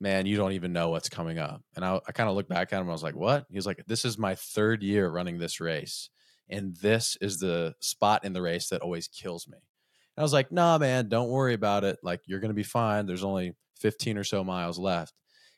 "Man, 0.00 0.26
you 0.26 0.36
don't 0.36 0.52
even 0.52 0.72
know 0.72 0.90
what's 0.90 1.08
coming 1.08 1.38
up." 1.38 1.62
And 1.76 1.84
I, 1.84 2.00
I 2.06 2.12
kind 2.12 2.28
of 2.28 2.34
looked 2.34 2.48
back 2.48 2.72
at 2.72 2.80
him. 2.80 2.88
I 2.88 2.92
was 2.92 3.02
like, 3.02 3.16
"What?" 3.16 3.46
He 3.50 3.56
was 3.56 3.66
like, 3.66 3.84
"This 3.86 4.04
is 4.04 4.18
my 4.18 4.34
third 4.34 4.82
year 4.82 5.08
running 5.08 5.38
this 5.38 5.60
race, 5.60 6.10
and 6.48 6.76
this 6.76 7.16
is 7.20 7.38
the 7.38 7.74
spot 7.80 8.24
in 8.24 8.32
the 8.32 8.42
race 8.42 8.68
that 8.68 8.82
always 8.82 9.08
kills 9.08 9.46
me." 9.48 9.58
And 9.58 10.22
I 10.22 10.22
was 10.22 10.32
like, 10.32 10.50
"Nah, 10.52 10.78
man, 10.78 11.08
don't 11.08 11.30
worry 11.30 11.54
about 11.54 11.84
it. 11.84 11.98
Like, 12.02 12.20
you're 12.26 12.40
gonna 12.40 12.54
be 12.54 12.62
fine. 12.62 13.06
There's 13.06 13.24
only 13.24 13.54
15 13.78 14.16
or 14.18 14.24
so 14.24 14.44
miles 14.44 14.78
left." 14.78 15.14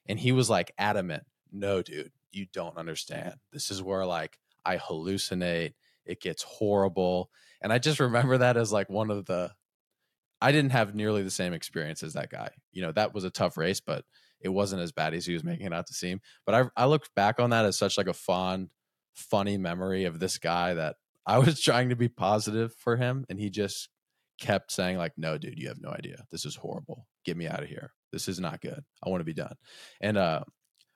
And 0.06 0.18
he 0.18 0.32
was 0.32 0.50
like 0.50 0.72
adamant, 0.78 1.24
"No, 1.52 1.82
dude, 1.82 2.12
you 2.30 2.46
don't 2.52 2.76
understand. 2.76 3.34
This 3.52 3.70
is 3.70 3.82
where 3.82 4.04
like 4.06 4.38
I 4.64 4.76
hallucinate. 4.76 5.74
It 6.04 6.20
gets 6.20 6.42
horrible." 6.42 7.30
And 7.60 7.72
I 7.72 7.78
just 7.78 8.00
remember 8.00 8.38
that 8.38 8.56
as 8.56 8.72
like 8.72 8.90
one 8.90 9.10
of 9.10 9.24
the 9.26 9.52
I 10.42 10.50
didn't 10.50 10.72
have 10.72 10.94
nearly 10.94 11.22
the 11.22 11.30
same 11.30 11.52
experience 11.52 12.02
as 12.02 12.14
that 12.14 12.28
guy. 12.28 12.50
You 12.72 12.82
know, 12.82 12.90
that 12.92 13.14
was 13.14 13.22
a 13.22 13.30
tough 13.30 13.56
race, 13.56 13.80
but 13.80 14.04
it 14.42 14.48
wasn't 14.48 14.82
as 14.82 14.92
bad 14.92 15.14
as 15.14 15.26
he 15.26 15.34
was 15.34 15.44
making 15.44 15.66
it 15.66 15.72
out 15.72 15.86
to 15.86 15.94
seem. 15.94 16.20
But 16.44 16.54
I 16.54 16.82
I 16.82 16.86
looked 16.86 17.14
back 17.14 17.40
on 17.40 17.50
that 17.50 17.64
as 17.64 17.78
such 17.78 17.96
like 17.96 18.08
a 18.08 18.14
fond, 18.14 18.68
funny 19.14 19.58
memory 19.58 20.04
of 20.04 20.18
this 20.18 20.38
guy 20.38 20.74
that 20.74 20.96
I 21.26 21.38
was 21.38 21.60
trying 21.62 21.90
to 21.90 21.96
be 21.96 22.08
positive 22.08 22.74
for 22.76 22.96
him, 22.96 23.24
and 23.28 23.38
he 23.38 23.50
just 23.50 23.88
kept 24.40 24.72
saying 24.72 24.98
like, 24.98 25.12
"No, 25.16 25.38
dude, 25.38 25.58
you 25.58 25.68
have 25.68 25.80
no 25.80 25.90
idea. 25.90 26.24
This 26.30 26.44
is 26.44 26.56
horrible. 26.56 27.06
Get 27.24 27.36
me 27.36 27.46
out 27.46 27.62
of 27.62 27.68
here. 27.68 27.92
This 28.12 28.28
is 28.28 28.40
not 28.40 28.60
good. 28.60 28.82
I 29.04 29.08
want 29.08 29.20
to 29.20 29.24
be 29.24 29.34
done." 29.34 29.54
And 30.00 30.16
uh, 30.16 30.44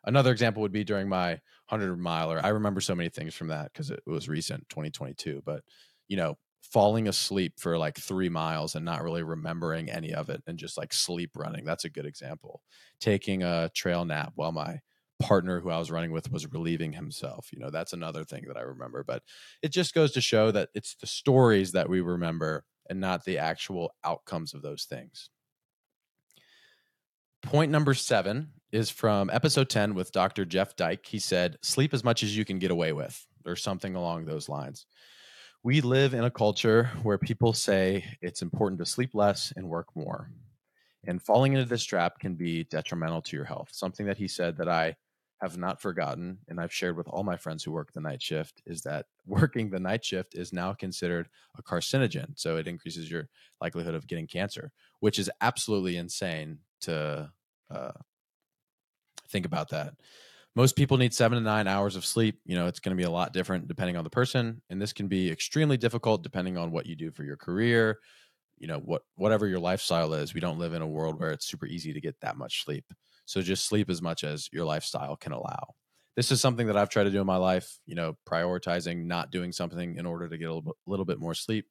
another 0.04 0.32
example 0.32 0.62
would 0.62 0.72
be 0.72 0.84
during 0.84 1.08
my 1.08 1.40
hundred 1.66 1.96
miler. 1.96 2.40
I 2.42 2.48
remember 2.48 2.80
so 2.80 2.94
many 2.94 3.08
things 3.08 3.34
from 3.34 3.48
that 3.48 3.72
because 3.72 3.90
it 3.90 4.02
was 4.06 4.28
recent, 4.28 4.68
2022. 4.68 5.42
But 5.44 5.62
you 6.08 6.16
know, 6.16 6.36
falling 6.72 7.08
asleep 7.08 7.54
for 7.58 7.78
like 7.78 7.96
three 7.96 8.28
miles 8.28 8.74
and 8.74 8.84
not 8.84 9.02
really 9.02 9.22
remembering 9.22 9.90
any 9.90 10.12
of 10.12 10.28
it 10.30 10.42
and 10.46 10.58
just 10.58 10.76
like 10.76 10.92
sleep 10.92 11.30
running. 11.36 11.64
That's 11.64 11.84
a 11.84 11.90
good 11.90 12.06
example. 12.06 12.62
Taking 13.00 13.42
a 13.42 13.70
trail 13.74 14.04
nap 14.04 14.32
while 14.34 14.52
my 14.52 14.80
partner 15.20 15.60
who 15.60 15.70
I 15.70 15.78
was 15.78 15.90
running 15.90 16.12
with 16.12 16.30
was 16.30 16.52
relieving 16.52 16.92
himself. 16.92 17.48
You 17.52 17.60
know, 17.60 17.70
that's 17.70 17.92
another 17.92 18.24
thing 18.24 18.44
that 18.48 18.56
I 18.56 18.62
remember. 18.62 19.04
But 19.04 19.22
it 19.62 19.70
just 19.70 19.94
goes 19.94 20.12
to 20.12 20.20
show 20.20 20.50
that 20.50 20.68
it's 20.74 20.94
the 20.96 21.06
stories 21.06 21.72
that 21.72 21.88
we 21.88 22.00
remember 22.00 22.64
and 22.88 23.00
not 23.00 23.24
the 23.24 23.38
actual 23.38 23.92
outcomes 24.04 24.54
of 24.54 24.62
those 24.62 24.84
things. 24.84 25.30
Point 27.42 27.70
number 27.70 27.94
seven 27.94 28.50
is 28.72 28.90
from 28.90 29.30
episode 29.30 29.70
10 29.70 29.94
with 29.94 30.12
Dr. 30.12 30.44
Jeff 30.44 30.74
Dyke. 30.76 31.06
He 31.06 31.18
said, 31.18 31.56
Sleep 31.62 31.94
as 31.94 32.04
much 32.04 32.22
as 32.22 32.36
you 32.36 32.44
can 32.44 32.58
get 32.58 32.70
away 32.70 32.92
with, 32.92 33.24
or 33.46 33.56
something 33.56 33.94
along 33.94 34.24
those 34.24 34.48
lines 34.48 34.86
we 35.66 35.80
live 35.80 36.14
in 36.14 36.22
a 36.22 36.30
culture 36.30 36.92
where 37.02 37.18
people 37.18 37.52
say 37.52 38.04
it's 38.22 38.40
important 38.40 38.78
to 38.78 38.86
sleep 38.86 39.10
less 39.16 39.52
and 39.56 39.68
work 39.68 39.88
more. 39.96 40.30
And 41.08 41.20
falling 41.20 41.54
into 41.54 41.64
this 41.64 41.82
trap 41.82 42.20
can 42.20 42.36
be 42.36 42.62
detrimental 42.62 43.20
to 43.22 43.34
your 43.34 43.46
health. 43.46 43.70
Something 43.72 44.06
that 44.06 44.16
he 44.16 44.28
said 44.28 44.58
that 44.58 44.68
I 44.68 44.94
have 45.42 45.58
not 45.58 45.82
forgotten 45.82 46.38
and 46.46 46.60
I've 46.60 46.72
shared 46.72 46.96
with 46.96 47.08
all 47.08 47.24
my 47.24 47.36
friends 47.36 47.64
who 47.64 47.72
work 47.72 47.92
the 47.92 48.00
night 48.00 48.22
shift 48.22 48.62
is 48.64 48.82
that 48.82 49.06
working 49.26 49.70
the 49.70 49.80
night 49.80 50.04
shift 50.04 50.36
is 50.36 50.52
now 50.52 50.72
considered 50.72 51.28
a 51.58 51.64
carcinogen. 51.64 52.38
So 52.38 52.58
it 52.58 52.68
increases 52.68 53.10
your 53.10 53.28
likelihood 53.60 53.96
of 53.96 54.06
getting 54.06 54.28
cancer, 54.28 54.70
which 55.00 55.18
is 55.18 55.28
absolutely 55.40 55.96
insane 55.96 56.58
to 56.82 57.32
uh, 57.74 57.90
think 59.28 59.44
about 59.44 59.70
that 59.70 59.94
most 60.56 60.74
people 60.74 60.96
need 60.96 61.12
seven 61.12 61.36
to 61.36 61.44
nine 61.44 61.68
hours 61.68 61.96
of 61.96 62.04
sleep. 62.04 62.40
You 62.46 62.56
know, 62.56 62.66
it's 62.66 62.80
going 62.80 62.96
to 62.96 63.00
be 63.00 63.06
a 63.06 63.10
lot 63.10 63.34
different 63.34 63.68
depending 63.68 63.96
on 63.96 64.04
the 64.04 64.10
person. 64.10 64.62
And 64.70 64.80
this 64.80 64.94
can 64.94 65.06
be 65.06 65.30
extremely 65.30 65.76
difficult 65.76 66.22
depending 66.22 66.56
on 66.56 66.72
what 66.72 66.86
you 66.86 66.96
do 66.96 67.12
for 67.12 67.24
your 67.24 67.36
career, 67.36 67.98
you 68.58 68.66
know, 68.66 68.78
what 68.78 69.02
whatever 69.16 69.46
your 69.46 69.60
lifestyle 69.60 70.14
is. 70.14 70.32
We 70.32 70.40
don't 70.40 70.58
live 70.58 70.72
in 70.72 70.80
a 70.80 70.86
world 70.86 71.20
where 71.20 71.30
it's 71.30 71.46
super 71.46 71.66
easy 71.66 71.92
to 71.92 72.00
get 72.00 72.18
that 72.22 72.38
much 72.38 72.64
sleep. 72.64 72.86
So 73.26 73.42
just 73.42 73.66
sleep 73.66 73.90
as 73.90 74.00
much 74.00 74.24
as 74.24 74.48
your 74.50 74.64
lifestyle 74.64 75.14
can 75.14 75.32
allow. 75.32 75.74
This 76.16 76.32
is 76.32 76.40
something 76.40 76.68
that 76.68 76.76
I've 76.78 76.88
tried 76.88 77.04
to 77.04 77.10
do 77.10 77.20
in 77.20 77.26
my 77.26 77.36
life, 77.36 77.78
you 77.84 77.94
know, 77.94 78.16
prioritizing 78.26 79.04
not 79.04 79.30
doing 79.30 79.52
something 79.52 79.96
in 79.96 80.06
order 80.06 80.26
to 80.26 80.38
get 80.38 80.46
a 80.46 80.48
little 80.48 80.62
bit, 80.62 80.74
little 80.86 81.04
bit 81.04 81.20
more 81.20 81.34
sleep. 81.34 81.66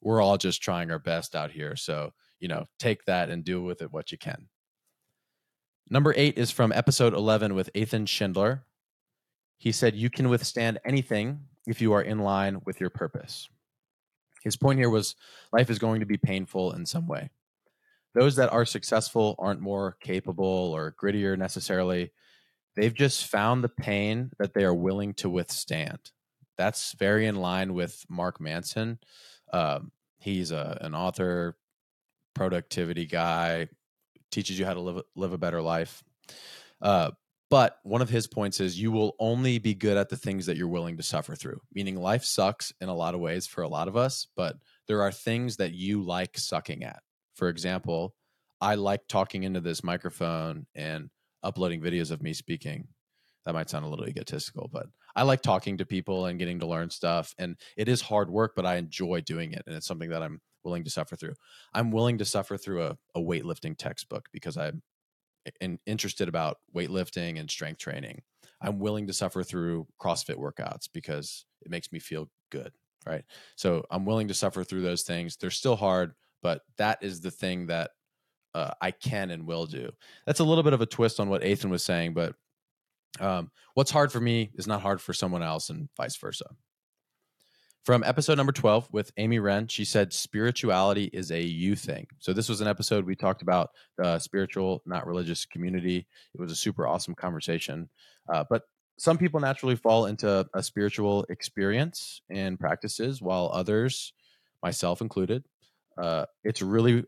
We're 0.00 0.22
all 0.22 0.38
just 0.38 0.62
trying 0.62 0.90
our 0.90 0.98
best 0.98 1.36
out 1.36 1.50
here. 1.50 1.76
So, 1.76 2.12
you 2.40 2.48
know, 2.48 2.64
take 2.78 3.04
that 3.04 3.28
and 3.28 3.44
do 3.44 3.62
with 3.62 3.82
it 3.82 3.92
what 3.92 4.10
you 4.10 4.16
can. 4.16 4.48
Number 5.88 6.12
eight 6.16 6.36
is 6.36 6.50
from 6.50 6.72
episode 6.72 7.14
11 7.14 7.54
with 7.54 7.70
Ethan 7.72 8.06
Schindler. 8.06 8.64
He 9.56 9.70
said, 9.70 9.94
You 9.94 10.10
can 10.10 10.28
withstand 10.28 10.80
anything 10.84 11.40
if 11.66 11.80
you 11.80 11.92
are 11.92 12.02
in 12.02 12.18
line 12.18 12.60
with 12.64 12.80
your 12.80 12.90
purpose. 12.90 13.48
His 14.42 14.56
point 14.56 14.78
here 14.78 14.90
was 14.90 15.14
life 15.52 15.70
is 15.70 15.78
going 15.78 16.00
to 16.00 16.06
be 16.06 16.16
painful 16.16 16.72
in 16.72 16.86
some 16.86 17.06
way. 17.06 17.30
Those 18.14 18.36
that 18.36 18.52
are 18.52 18.64
successful 18.64 19.36
aren't 19.38 19.60
more 19.60 19.96
capable 20.00 20.72
or 20.74 20.94
grittier 21.00 21.38
necessarily. 21.38 22.12
They've 22.74 22.94
just 22.94 23.26
found 23.26 23.62
the 23.62 23.68
pain 23.68 24.32
that 24.38 24.54
they 24.54 24.64
are 24.64 24.74
willing 24.74 25.14
to 25.14 25.30
withstand. 25.30 25.98
That's 26.58 26.94
very 26.94 27.26
in 27.26 27.36
line 27.36 27.74
with 27.74 28.04
Mark 28.08 28.40
Manson. 28.40 28.98
Um, 29.52 29.92
he's 30.18 30.50
a, 30.50 30.78
an 30.80 30.94
author, 30.94 31.56
productivity 32.34 33.06
guy, 33.06 33.68
teaches 34.30 34.58
you 34.58 34.64
how 34.64 34.74
to 34.74 34.80
live 34.80 35.02
live 35.14 35.32
a 35.32 35.38
better 35.38 35.62
life. 35.62 36.02
Uh, 36.80 37.10
but 37.48 37.78
one 37.84 38.02
of 38.02 38.08
his 38.08 38.26
points 38.26 38.58
is 38.58 38.80
you 38.80 38.90
will 38.90 39.14
only 39.20 39.58
be 39.58 39.74
good 39.74 39.96
at 39.96 40.08
the 40.08 40.16
things 40.16 40.46
that 40.46 40.56
you're 40.56 40.66
willing 40.66 40.96
to 40.96 41.02
suffer 41.02 41.36
through. 41.36 41.60
Meaning 41.72 41.96
life 41.96 42.24
sucks 42.24 42.72
in 42.80 42.88
a 42.88 42.94
lot 42.94 43.14
of 43.14 43.20
ways 43.20 43.46
for 43.46 43.62
a 43.62 43.68
lot 43.68 43.86
of 43.86 43.96
us, 43.96 44.26
but 44.36 44.56
there 44.88 45.02
are 45.02 45.12
things 45.12 45.56
that 45.58 45.72
you 45.72 46.02
like 46.02 46.36
sucking 46.38 46.82
at. 46.82 47.00
For 47.34 47.48
example, 47.48 48.14
I 48.60 48.74
like 48.74 49.06
talking 49.08 49.44
into 49.44 49.60
this 49.60 49.84
microphone 49.84 50.66
and 50.74 51.08
uploading 51.42 51.80
videos 51.80 52.10
of 52.10 52.22
me 52.22 52.32
speaking. 52.32 52.88
That 53.44 53.54
might 53.54 53.70
sound 53.70 53.84
a 53.84 53.88
little 53.88 54.08
egotistical, 54.08 54.68
but 54.72 54.86
I 55.14 55.22
like 55.22 55.40
talking 55.40 55.78
to 55.78 55.86
people 55.86 56.26
and 56.26 56.38
getting 56.38 56.58
to 56.60 56.66
learn 56.66 56.90
stuff. 56.90 57.32
And 57.38 57.56
it 57.76 57.88
is 57.88 58.00
hard 58.00 58.28
work, 58.28 58.54
but 58.56 58.66
I 58.66 58.76
enjoy 58.76 59.20
doing 59.20 59.52
it. 59.52 59.62
And 59.66 59.76
it's 59.76 59.86
something 59.86 60.10
that 60.10 60.22
I'm 60.22 60.40
willing 60.66 60.84
to 60.84 60.90
suffer 60.90 61.16
through. 61.16 61.34
I'm 61.72 61.92
willing 61.92 62.18
to 62.18 62.24
suffer 62.24 62.56
through 62.58 62.82
a, 62.82 62.98
a 63.14 63.20
weightlifting 63.20 63.78
textbook 63.78 64.28
because 64.32 64.56
I'm 64.56 64.82
in, 65.60 65.78
interested 65.86 66.28
about 66.28 66.58
weightlifting 66.74 67.38
and 67.38 67.48
strength 67.48 67.78
training. 67.78 68.22
I'm 68.60 68.80
willing 68.80 69.06
to 69.06 69.12
suffer 69.12 69.44
through 69.44 69.86
CrossFit 70.02 70.36
workouts 70.36 70.88
because 70.92 71.46
it 71.62 71.70
makes 71.70 71.92
me 71.92 72.00
feel 72.00 72.28
good, 72.50 72.72
right? 73.06 73.24
So 73.54 73.84
I'm 73.90 74.04
willing 74.04 74.28
to 74.28 74.34
suffer 74.34 74.64
through 74.64 74.82
those 74.82 75.02
things. 75.02 75.36
They're 75.36 75.50
still 75.50 75.76
hard, 75.76 76.14
but 76.42 76.62
that 76.78 76.98
is 77.00 77.20
the 77.20 77.30
thing 77.30 77.68
that 77.68 77.92
uh, 78.54 78.72
I 78.80 78.90
can 78.90 79.30
and 79.30 79.46
will 79.46 79.66
do. 79.66 79.90
That's 80.26 80.40
a 80.40 80.44
little 80.44 80.64
bit 80.64 80.72
of 80.72 80.80
a 80.80 80.86
twist 80.86 81.20
on 81.20 81.28
what 81.28 81.44
Ethan 81.44 81.70
was 81.70 81.84
saying, 81.84 82.14
but 82.14 82.34
um, 83.20 83.50
what's 83.74 83.90
hard 83.90 84.10
for 84.10 84.20
me 84.20 84.50
is 84.54 84.66
not 84.66 84.82
hard 84.82 85.00
for 85.00 85.12
someone 85.12 85.42
else, 85.42 85.70
and 85.70 85.88
vice 85.96 86.16
versa. 86.16 86.46
From 87.86 88.02
episode 88.02 88.36
number 88.36 88.50
12 88.50 88.88
with 88.90 89.12
Amy 89.16 89.38
Wren, 89.38 89.68
she 89.68 89.84
said 89.84 90.12
spirituality 90.12 91.04
is 91.12 91.30
a 91.30 91.40
you 91.40 91.76
thing. 91.76 92.08
So, 92.18 92.32
this 92.32 92.48
was 92.48 92.60
an 92.60 92.66
episode 92.66 93.06
we 93.06 93.14
talked 93.14 93.42
about 93.42 93.70
the 93.96 94.18
spiritual, 94.18 94.82
not 94.86 95.06
religious 95.06 95.46
community. 95.46 96.08
It 96.34 96.40
was 96.40 96.50
a 96.50 96.56
super 96.56 96.84
awesome 96.84 97.14
conversation. 97.14 97.88
Uh, 98.28 98.42
but 98.50 98.62
some 98.98 99.18
people 99.18 99.38
naturally 99.38 99.76
fall 99.76 100.06
into 100.06 100.48
a 100.52 100.64
spiritual 100.64 101.26
experience 101.28 102.22
and 102.28 102.58
practices, 102.58 103.22
while 103.22 103.52
others, 103.54 104.12
myself 104.64 105.00
included, 105.00 105.44
uh, 105.96 106.24
it's 106.42 106.62
really, 106.62 107.04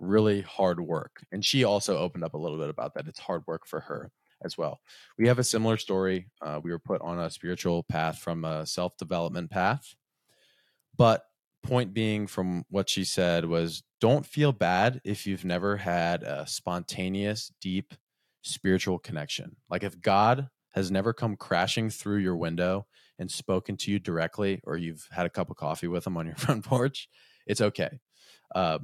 really 0.00 0.40
hard 0.40 0.80
work. 0.80 1.22
And 1.32 1.44
she 1.44 1.64
also 1.64 1.98
opened 1.98 2.24
up 2.24 2.32
a 2.32 2.38
little 2.38 2.58
bit 2.58 2.70
about 2.70 2.94
that. 2.94 3.08
It's 3.08 3.20
hard 3.20 3.42
work 3.46 3.66
for 3.66 3.80
her 3.80 4.10
as 4.42 4.56
well. 4.56 4.80
We 5.18 5.28
have 5.28 5.38
a 5.38 5.44
similar 5.44 5.76
story. 5.76 6.28
Uh, 6.40 6.60
we 6.64 6.70
were 6.70 6.78
put 6.78 7.02
on 7.02 7.18
a 7.18 7.28
spiritual 7.28 7.82
path 7.82 8.20
from 8.20 8.46
a 8.46 8.64
self 8.64 8.96
development 8.96 9.50
path 9.50 9.94
but 10.96 11.24
point 11.62 11.94
being 11.94 12.26
from 12.26 12.64
what 12.68 12.88
she 12.88 13.04
said 13.04 13.46
was 13.46 13.82
don't 14.00 14.26
feel 14.26 14.52
bad 14.52 15.00
if 15.04 15.26
you've 15.26 15.44
never 15.44 15.78
had 15.78 16.22
a 16.22 16.46
spontaneous, 16.46 17.52
deep 17.60 17.94
spiritual 18.42 18.98
connection. 18.98 19.56
Like 19.70 19.82
if 19.82 20.00
God 20.00 20.48
has 20.72 20.90
never 20.90 21.12
come 21.12 21.36
crashing 21.36 21.88
through 21.88 22.18
your 22.18 22.36
window 22.36 22.86
and 23.18 23.30
spoken 23.30 23.76
to 23.78 23.90
you 23.90 23.98
directly, 23.98 24.60
or 24.64 24.76
you've 24.76 25.08
had 25.10 25.24
a 25.24 25.30
cup 25.30 25.50
of 25.50 25.56
coffee 25.56 25.88
with 25.88 26.06
him 26.06 26.16
on 26.16 26.26
your 26.26 26.36
front 26.36 26.64
porch, 26.64 27.08
it's 27.46 27.60
okay. 27.60 28.00
Uh, 28.54 28.78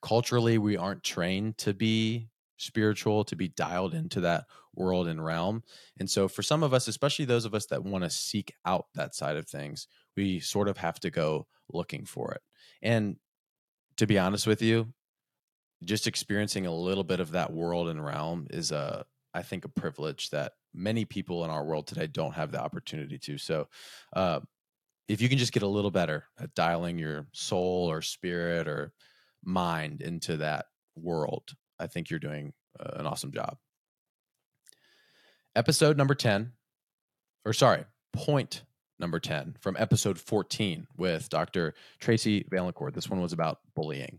culturally, 0.00 0.58
we 0.58 0.76
aren't 0.76 1.02
trained 1.02 1.58
to 1.58 1.74
be 1.74 2.28
spiritual, 2.56 3.24
to 3.24 3.36
be 3.36 3.48
dialed 3.48 3.94
into 3.94 4.20
that 4.20 4.44
world 4.74 5.08
and 5.08 5.24
realm. 5.24 5.62
And 5.98 6.08
so, 6.08 6.28
for 6.28 6.42
some 6.42 6.62
of 6.62 6.72
us, 6.74 6.88
especially 6.88 7.24
those 7.24 7.44
of 7.44 7.54
us 7.54 7.66
that 7.66 7.84
want 7.84 8.04
to 8.04 8.10
seek 8.10 8.52
out 8.64 8.86
that 8.94 9.14
side 9.14 9.36
of 9.36 9.48
things, 9.48 9.88
we 10.16 10.40
sort 10.40 10.68
of 10.68 10.78
have 10.78 11.00
to 11.00 11.10
go 11.10 11.46
looking 11.72 12.04
for 12.04 12.32
it. 12.32 12.42
And 12.82 13.16
to 13.96 14.06
be 14.06 14.18
honest 14.18 14.46
with 14.46 14.62
you, 14.62 14.92
just 15.84 16.06
experiencing 16.06 16.66
a 16.66 16.74
little 16.74 17.04
bit 17.04 17.20
of 17.20 17.32
that 17.32 17.52
world 17.52 17.88
and 17.88 18.04
realm 18.04 18.46
is 18.50 18.72
a 18.72 19.04
I 19.34 19.42
think 19.42 19.64
a 19.64 19.68
privilege 19.68 20.30
that 20.30 20.52
many 20.72 21.04
people 21.04 21.44
in 21.44 21.50
our 21.50 21.64
world 21.64 21.88
today 21.88 22.06
don't 22.06 22.34
have 22.34 22.52
the 22.52 22.62
opportunity 22.62 23.18
to. 23.18 23.36
So, 23.36 23.68
uh, 24.14 24.40
if 25.08 25.20
you 25.20 25.28
can 25.28 25.38
just 25.38 25.52
get 25.52 25.64
a 25.64 25.68
little 25.68 25.90
better 25.90 26.24
at 26.38 26.54
dialing 26.54 26.98
your 26.98 27.26
soul 27.32 27.90
or 27.90 28.00
spirit 28.00 28.68
or 28.68 28.92
mind 29.44 30.00
into 30.00 30.38
that 30.38 30.66
world, 30.96 31.52
I 31.78 31.88
think 31.88 32.08
you're 32.08 32.20
doing 32.20 32.52
uh, 32.78 32.92
an 32.94 33.06
awesome 33.06 33.32
job. 33.32 33.58
Episode 35.56 35.96
number 35.96 36.14
10, 36.14 36.52
or 37.44 37.52
sorry, 37.52 37.84
point 38.12 38.62
number 39.04 39.20
10 39.20 39.56
from 39.60 39.76
episode 39.78 40.18
14 40.18 40.86
with 40.96 41.28
Dr. 41.28 41.74
Tracy 42.00 42.46
Vaillancourt. 42.50 42.94
This 42.94 43.10
one 43.10 43.20
was 43.20 43.34
about 43.34 43.58
bullying. 43.74 44.18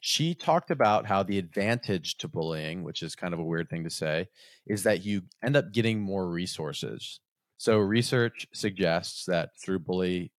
She 0.00 0.36
talked 0.36 0.70
about 0.70 1.04
how 1.04 1.24
the 1.24 1.36
advantage 1.36 2.16
to 2.18 2.28
bullying, 2.28 2.84
which 2.84 3.02
is 3.02 3.16
kind 3.16 3.34
of 3.34 3.40
a 3.40 3.44
weird 3.44 3.68
thing 3.68 3.82
to 3.82 3.90
say, 3.90 4.28
is 4.68 4.84
that 4.84 5.04
you 5.04 5.22
end 5.42 5.56
up 5.56 5.72
getting 5.72 6.00
more 6.00 6.30
resources. 6.30 7.18
So 7.56 7.78
research 7.78 8.46
suggests 8.54 9.24
that 9.24 9.50
through 9.60 9.80
bully 9.80 10.30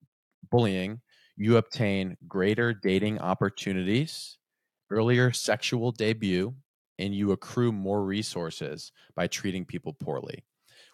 bullying, 0.49 1.01
you 1.35 1.57
obtain 1.57 2.15
greater 2.29 2.73
dating 2.73 3.19
opportunities, 3.19 4.37
earlier 4.89 5.33
sexual 5.33 5.91
debut, 5.91 6.55
and 6.97 7.13
you 7.13 7.33
accrue 7.33 7.73
more 7.73 8.05
resources 8.05 8.93
by 9.17 9.27
treating 9.27 9.65
people 9.65 9.91
poorly, 9.91 10.45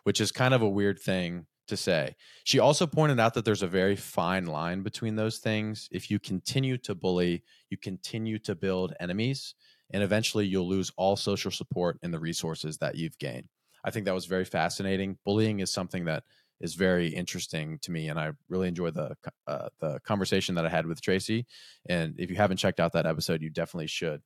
which 0.03 0.19
is 0.19 0.31
kind 0.31 0.55
of 0.55 0.63
a 0.63 0.69
weird 0.69 0.97
thing 0.97 1.45
to 1.67 1.77
say. 1.77 2.15
She 2.43 2.59
also 2.59 2.87
pointed 2.87 3.19
out 3.19 3.33
that 3.33 3.45
there's 3.45 3.63
a 3.63 3.67
very 3.67 3.95
fine 3.95 4.45
line 4.45 4.81
between 4.81 5.15
those 5.15 5.37
things. 5.37 5.87
If 5.91 6.09
you 6.09 6.19
continue 6.19 6.77
to 6.79 6.95
bully, 6.95 7.43
you 7.69 7.77
continue 7.77 8.39
to 8.39 8.55
build 8.55 8.93
enemies, 8.99 9.55
and 9.91 10.03
eventually 10.03 10.45
you'll 10.45 10.67
lose 10.67 10.91
all 10.97 11.15
social 11.15 11.51
support 11.51 11.97
and 12.01 12.13
the 12.13 12.19
resources 12.19 12.77
that 12.79 12.95
you've 12.95 13.17
gained. 13.17 13.47
I 13.83 13.91
think 13.91 14.05
that 14.05 14.13
was 14.13 14.25
very 14.25 14.45
fascinating. 14.45 15.17
Bullying 15.25 15.59
is 15.59 15.71
something 15.71 16.05
that 16.05 16.23
is 16.59 16.73
very 16.73 17.07
interesting 17.07 17.79
to 17.83 17.91
me, 17.91 18.09
and 18.09 18.19
I 18.19 18.31
really 18.49 18.67
enjoyed 18.67 18.95
the 18.95 19.15
uh, 19.45 19.69
the 19.79 19.99
conversation 19.99 20.55
that 20.55 20.65
I 20.65 20.69
had 20.69 20.87
with 20.87 21.01
Tracy. 21.01 21.45
And 21.87 22.15
if 22.17 22.29
you 22.29 22.35
haven't 22.35 22.57
checked 22.57 22.79
out 22.79 22.93
that 22.93 23.05
episode, 23.05 23.41
you 23.41 23.49
definitely 23.49 23.87
should. 23.87 24.21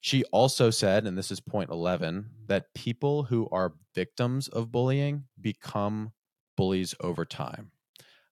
She 0.00 0.24
also 0.32 0.70
said, 0.70 1.06
and 1.06 1.16
this 1.16 1.30
is 1.30 1.40
point 1.40 1.70
11, 1.70 2.28
that 2.46 2.74
people 2.74 3.22
who 3.22 3.48
are 3.52 3.74
victims 3.94 4.48
of 4.48 4.72
bullying 4.72 5.24
become 5.40 6.12
bullies 6.56 6.94
over 7.00 7.24
time. 7.24 7.70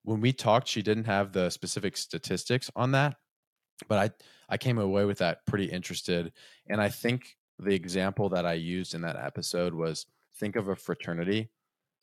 When 0.02 0.20
we 0.20 0.32
talked, 0.32 0.68
she 0.68 0.82
didn't 0.82 1.04
have 1.04 1.32
the 1.32 1.50
specific 1.50 1.96
statistics 1.96 2.70
on 2.74 2.92
that, 2.92 3.16
but 3.88 3.98
I 3.98 4.10
I 4.48 4.56
came 4.56 4.78
away 4.78 5.04
with 5.04 5.18
that 5.18 5.46
pretty 5.46 5.66
interested. 5.66 6.32
And 6.68 6.80
I 6.80 6.88
think 6.88 7.36
the 7.58 7.74
example 7.74 8.28
that 8.30 8.46
I 8.46 8.54
used 8.54 8.94
in 8.94 9.02
that 9.02 9.16
episode 9.16 9.74
was 9.74 10.06
think 10.34 10.56
of 10.56 10.68
a 10.68 10.76
fraternity. 10.76 11.50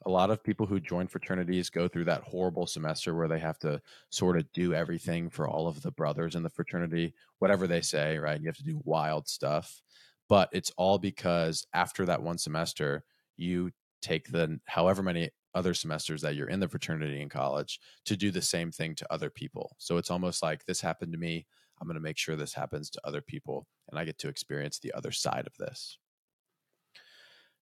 A 0.06 0.10
lot 0.10 0.30
of 0.30 0.44
people 0.44 0.66
who 0.66 0.80
join 0.80 1.08
fraternities 1.08 1.70
go 1.70 1.88
through 1.88 2.06
that 2.06 2.24
horrible 2.24 2.68
semester 2.68 3.16
where 3.16 3.28
they 3.28 3.40
have 3.40 3.60
to 3.60 3.82
sort 4.12 4.38
of 4.38 4.50
do 4.54 4.74
everything 4.74 5.30
for 5.30 5.48
all 5.48 5.68
of 5.68 5.82
the 5.82 5.92
brothers 5.92 6.36
in 6.36 6.44
the 6.44 6.50
fraternity, 6.50 7.14
whatever 7.40 7.68
they 7.68 7.82
say, 7.82 8.18
right? 8.18 8.40
You 8.40 8.48
have 8.48 8.58
to 8.58 8.64
do 8.64 8.80
wild 8.86 9.28
stuff. 9.28 9.82
But 10.30 10.50
it's 10.52 10.72
all 10.78 11.00
because 11.00 11.66
after 11.74 12.06
that 12.06 12.22
one 12.22 12.38
semester, 12.38 13.04
you 13.38 13.72
take 14.02 14.32
the 14.32 14.60
however 14.66 15.02
many 15.02 15.32
other 15.56 15.74
semesters 15.74 16.22
that 16.22 16.36
you're 16.36 16.50
in 16.50 16.60
the 16.60 16.68
fraternity 16.68 17.22
in 17.22 17.30
college 17.30 17.80
to 18.06 18.16
do 18.16 18.32
the 18.32 18.42
same 18.42 18.72
thing 18.72 18.96
to 18.96 19.14
other 19.14 19.30
people. 19.30 19.76
So 19.78 19.98
it's 19.98 20.12
almost 20.12 20.44
like 20.44 20.66
this 20.66 20.82
happened 20.82 21.14
to 21.14 21.18
me. 21.18 21.46
I'm 21.80 21.88
going 21.88 21.96
to 21.96 22.02
make 22.02 22.18
sure 22.18 22.36
this 22.36 22.54
happens 22.54 22.90
to 22.92 23.02
other 23.04 23.22
people 23.22 23.68
and 23.90 24.00
I 24.00 24.06
get 24.06 24.18
to 24.20 24.30
experience 24.30 24.80
the 24.80 24.94
other 24.94 25.12
side 25.12 25.48
of 25.48 25.56
this. 25.58 25.98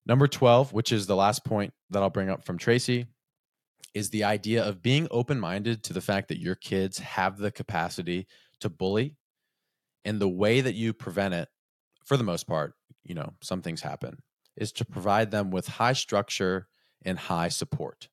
Number 0.06 0.28
12, 0.28 0.72
which 0.72 0.92
is 0.92 1.08
the 1.08 1.16
last 1.16 1.44
point 1.44 1.74
that 1.90 2.04
I'll 2.04 2.10
bring 2.10 2.30
up 2.30 2.46
from 2.46 2.58
Tracy, 2.58 3.08
is 3.94 4.10
the 4.10 4.26
idea 4.26 4.64
of 4.64 4.84
being 4.84 5.08
open 5.10 5.40
minded 5.40 5.84
to 5.84 5.94
the 5.94 6.02
fact 6.02 6.28
that 6.28 6.40
your 6.40 6.56
kids 6.56 7.00
have 7.00 7.38
the 7.38 7.52
capacity 7.52 8.28
to 8.60 8.70
bully. 8.70 9.16
And 10.04 10.20
the 10.20 10.30
way 10.30 10.62
that 10.62 10.76
you 10.76 10.94
prevent 10.94 11.34
it, 11.34 11.50
for 12.06 12.18
the 12.18 12.24
most 12.24 12.46
part, 12.46 12.74
you 13.04 13.16
know, 13.16 13.34
some 13.42 13.62
things 13.62 13.82
happen, 13.82 14.20
is 14.56 14.72
to 14.74 14.86
provide 14.86 15.32
them 15.32 15.50
with 15.50 15.68
high 15.68 15.94
structure 15.94 16.68
and 17.06 17.18
high 17.18 17.50
support. 17.50 18.10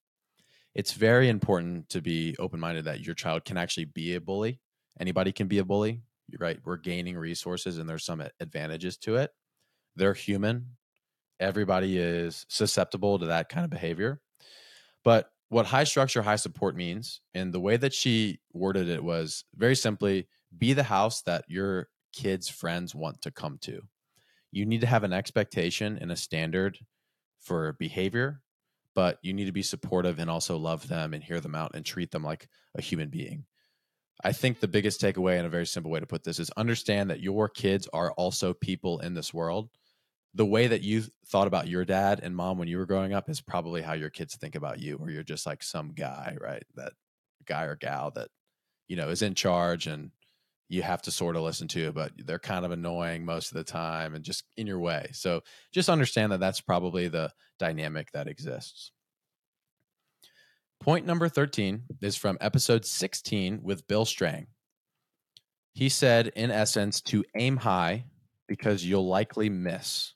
It's 0.75 0.93
very 0.93 1.29
important 1.29 1.89
to 1.91 2.01
be 2.01 2.37
open 2.39 2.61
minded 2.61 2.85
that 2.85 3.05
your 3.05 3.15
child 3.15 3.45
can 3.45 3.57
actually 3.57 3.87
be 3.87 4.15
a 4.15 4.21
bully. 4.21 4.61
Anybody 4.99 5.33
can 5.33 5.49
be 5.49 5.59
a 5.59 5.65
bully, 5.65 6.03
right? 6.39 6.59
We're 6.65 6.77
gaining 6.77 7.17
resources 7.17 7.79
and 7.79 7.89
there's 7.89 8.05
some 8.05 8.23
advantages 8.41 8.97
to 8.99 9.17
it. 9.17 9.31
They're 9.97 10.15
human. 10.15 10.77
Everybody 11.41 11.99
is 11.99 12.47
susceptible 12.49 13.19
to 13.19 13.27
that 13.27 13.49
kind 13.49 13.65
of 13.65 13.71
behavior. 13.71 14.21
But 15.05 15.31
what 15.49 15.67
high 15.67 15.85
structure, 15.85 16.23
high 16.23 16.37
support 16.37 16.77
means, 16.77 17.21
and 17.35 17.53
the 17.53 17.61
way 17.61 17.77
that 17.77 17.93
she 17.93 18.41
worded 18.55 18.89
it 18.89 19.05
was 19.05 19.45
very 19.55 19.77
simply 19.77 20.29
be 20.57 20.73
the 20.73 20.85
house 20.85 21.23
that 21.23 21.45
your 21.49 21.89
kids' 22.15 22.49
friends 22.49 22.95
want 22.95 23.21
to 23.23 23.31
come 23.31 23.59
to. 23.63 23.83
You 24.51 24.65
need 24.65 24.81
to 24.83 24.87
have 24.87 25.05
an 25.05 25.13
expectation 25.13 25.99
and 26.01 26.13
a 26.13 26.17
standard 26.17 26.79
for 27.41 27.75
behavior 27.75 28.41
but 28.95 29.19
you 29.23 29.33
need 29.33 29.47
to 29.47 29.53
be 29.53 29.63
supportive 29.63 30.19
and 30.19 30.31
also 30.31 30.57
love 30.57 30.89
them 30.89 31.15
and 31.15 31.23
hear 31.23 31.41
them 31.41 31.55
out 31.55 31.73
and 31.75 31.85
treat 31.85 32.11
them 32.11 32.23
like 32.23 32.49
a 32.75 32.83
human 32.83 33.09
being. 33.09 33.45
I 34.25 34.33
think 34.33 34.61
the 34.61 34.69
biggest 34.69 35.01
takeaway 35.01 35.37
and 35.37 35.47
a 35.47 35.51
very 35.51 35.67
simple 35.67 35.91
way 35.91 36.01
to 36.01 36.07
put 36.07 36.25
this 36.25 36.39
is 36.39 36.51
understand 36.57 37.11
that 37.11 37.21
your 37.21 37.49
kids 37.49 37.89
are 37.93 38.13
also 38.13 38.55
people 38.55 39.01
in 39.01 39.15
this 39.15 39.35
world. 39.35 39.71
The 40.35 40.47
way 40.47 40.69
that 40.69 40.83
you 40.83 41.05
thought 41.27 41.47
about 41.47 41.69
your 41.69 41.85
dad 41.85 42.21
and 42.23 42.37
mom 42.37 42.59
when 42.59 42.69
you 42.69 42.79
were 42.79 42.87
growing 42.87 43.13
up 43.13 43.29
is 43.29 43.41
probably 43.41 43.83
how 43.83 43.95
your 43.95 44.11
kids 44.11 44.37
think 44.37 44.55
about 44.55 44.79
you, 44.79 44.97
or 44.97 45.11
you're 45.11 45.23
just 45.23 45.45
like 45.45 45.63
some 45.63 45.93
guy, 45.93 46.37
right? 46.41 46.63
That 46.77 46.93
guy 47.47 47.65
or 47.65 47.77
gal 47.77 48.13
that, 48.13 48.29
you 48.89 48.97
know, 48.97 49.09
is 49.09 49.23
in 49.23 49.35
charge 49.35 49.87
and 49.87 50.11
you 50.73 50.81
have 50.81 51.03
to 51.03 51.11
sort 51.11 51.37
of 51.37 51.43
listen 51.43 51.69
to, 51.69 51.93
but 51.93 52.13
they're 52.25 52.39
kind 52.39 52.65
of 52.65 52.71
annoying 52.71 53.27
most 53.27 53.51
of 53.51 53.59
the 53.59 53.65
time 53.65 54.15
and 54.15 54.25
just 54.25 54.45
in 54.57 54.67
your 54.67 54.81
way. 54.81 55.07
So 55.13 55.43
just 55.71 55.91
understand 55.91 56.33
that 56.33 56.41
that's 56.41 56.63
probably 56.63 57.09
the 57.09 57.31
dynamic 57.59 58.11
that 58.13 58.27
exists. 58.27 58.91
Point 60.81 61.05
number 61.05 61.29
13 61.29 61.83
is 62.01 62.17
from 62.17 62.39
episode 62.41 62.87
16 62.87 63.61
with 63.63 63.87
Bill 63.87 64.07
Strang. 64.07 64.47
He 65.75 65.91
said, 65.91 66.29
in 66.37 66.51
essence, 66.51 67.03
to 67.03 67.23
aim 67.37 67.59
high 67.59 68.07
because 68.49 68.83
you'll 68.83 69.07
likely 69.07 69.51
miss. 69.51 70.15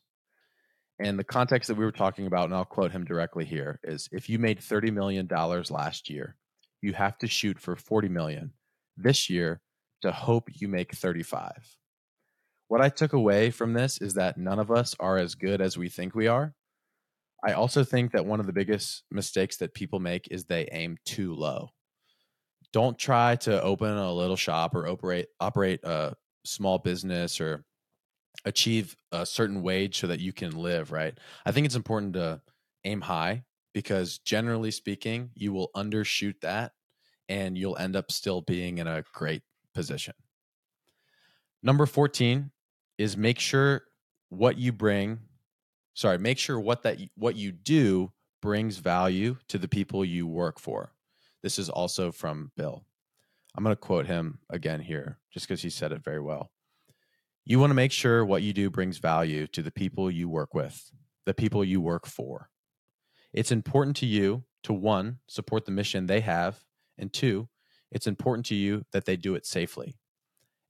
And 0.98 1.18
the 1.18 1.24
context 1.24 1.68
that 1.68 1.76
we 1.76 1.84
were 1.84 1.92
talking 1.92 2.26
about, 2.26 2.46
and 2.46 2.54
I'll 2.54 2.64
quote 2.64 2.92
him 2.92 3.04
directly 3.04 3.44
here, 3.44 3.78
is 3.84 4.08
if 4.10 4.30
you 4.30 4.38
made 4.38 4.60
$30 4.60 4.90
million 4.90 5.28
last 5.28 6.08
year, 6.08 6.34
you 6.80 6.94
have 6.94 7.18
to 7.18 7.26
shoot 7.26 7.60
for 7.60 7.76
40 7.76 8.08
million 8.08 8.54
this 8.96 9.28
year 9.28 9.60
to 10.02 10.12
hope 10.12 10.48
you 10.52 10.68
make 10.68 10.94
35. 10.94 11.76
What 12.68 12.80
I 12.80 12.88
took 12.88 13.12
away 13.12 13.50
from 13.50 13.74
this 13.74 13.98
is 13.98 14.14
that 14.14 14.38
none 14.38 14.58
of 14.58 14.70
us 14.70 14.94
are 14.98 15.18
as 15.18 15.34
good 15.34 15.60
as 15.60 15.78
we 15.78 15.88
think 15.88 16.14
we 16.14 16.26
are. 16.26 16.54
I 17.46 17.52
also 17.52 17.84
think 17.84 18.12
that 18.12 18.26
one 18.26 18.40
of 18.40 18.46
the 18.46 18.52
biggest 18.52 19.04
mistakes 19.10 19.58
that 19.58 19.74
people 19.74 20.00
make 20.00 20.28
is 20.30 20.44
they 20.44 20.68
aim 20.72 20.96
too 21.04 21.34
low. 21.34 21.70
Don't 22.72 22.98
try 22.98 23.36
to 23.36 23.62
open 23.62 23.96
a 23.96 24.12
little 24.12 24.36
shop 24.36 24.74
or 24.74 24.88
operate 24.88 25.28
operate 25.38 25.80
a 25.84 26.14
small 26.44 26.78
business 26.78 27.40
or 27.40 27.64
achieve 28.44 28.96
a 29.12 29.24
certain 29.24 29.62
wage 29.62 29.98
so 29.98 30.08
that 30.08 30.20
you 30.20 30.32
can 30.32 30.50
live, 30.50 30.92
right? 30.92 31.16
I 31.44 31.52
think 31.52 31.66
it's 31.66 31.76
important 31.76 32.14
to 32.14 32.40
aim 32.84 33.00
high 33.00 33.44
because 33.72 34.18
generally 34.18 34.70
speaking, 34.70 35.30
you 35.34 35.52
will 35.52 35.70
undershoot 35.76 36.40
that 36.42 36.72
and 37.28 37.56
you'll 37.56 37.76
end 37.76 37.96
up 37.96 38.10
still 38.10 38.40
being 38.40 38.78
in 38.78 38.86
a 38.86 39.04
great 39.12 39.42
position. 39.76 40.14
Number 41.62 41.84
14 41.84 42.50
is 42.98 43.16
make 43.16 43.38
sure 43.38 43.82
what 44.30 44.56
you 44.56 44.72
bring, 44.72 45.18
sorry, 45.94 46.18
make 46.18 46.38
sure 46.38 46.58
what 46.58 46.82
that 46.82 46.98
what 47.14 47.36
you 47.36 47.52
do 47.52 48.12
brings 48.40 48.78
value 48.78 49.36
to 49.48 49.58
the 49.58 49.68
people 49.68 50.04
you 50.04 50.26
work 50.26 50.58
for. 50.58 50.92
This 51.42 51.58
is 51.58 51.68
also 51.68 52.10
from 52.10 52.50
Bill. 52.56 52.84
I'm 53.54 53.62
going 53.62 53.76
to 53.76 53.80
quote 53.80 54.06
him 54.06 54.38
again 54.50 54.80
here 54.80 55.18
just 55.32 55.46
because 55.46 55.62
he 55.62 55.70
said 55.70 55.92
it 55.92 56.02
very 56.02 56.20
well. 56.20 56.50
You 57.44 57.60
want 57.60 57.70
to 57.70 57.74
make 57.74 57.92
sure 57.92 58.24
what 58.24 58.42
you 58.42 58.52
do 58.52 58.70
brings 58.70 58.98
value 58.98 59.46
to 59.48 59.62
the 59.62 59.70
people 59.70 60.10
you 60.10 60.28
work 60.28 60.54
with, 60.54 60.90
the 61.26 61.34
people 61.34 61.62
you 61.64 61.80
work 61.80 62.06
for. 62.06 62.48
It's 63.32 63.52
important 63.52 63.96
to 63.98 64.06
you 64.06 64.44
to 64.64 64.72
one, 64.72 65.18
support 65.28 65.64
the 65.64 65.70
mission 65.70 66.06
they 66.06 66.20
have, 66.20 66.64
and 66.98 67.12
two, 67.12 67.48
it's 67.90 68.06
important 68.06 68.46
to 68.46 68.54
you 68.54 68.84
that 68.92 69.04
they 69.04 69.16
do 69.16 69.34
it 69.34 69.46
safely. 69.46 69.96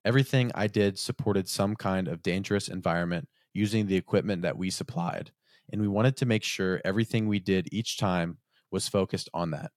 Everything 0.05 0.52
I 0.55 0.66
did 0.66 0.98
supported 0.98 1.48
some 1.48 1.74
kind 1.74 2.09
of 2.09 2.22
dangerous 2.22 2.68
environment 2.68 3.29
using 3.55 3.87
the 3.87 3.96
equipment 3.96 4.42
that 4.42 4.57
we 4.57 4.70
supplied, 4.70 5.33
and 5.72 5.81
we 5.81 5.88
wanted 5.88 6.16
to 6.18 6.26
make 6.26 6.44
sure 6.44 6.81
everything 6.85 7.26
we 7.26 7.40
did 7.40 7.72
each 7.72 7.98
time 7.98 8.38
was 8.70 8.88
focused 8.88 9.29
on 9.35 9.50
that. 9.50 9.70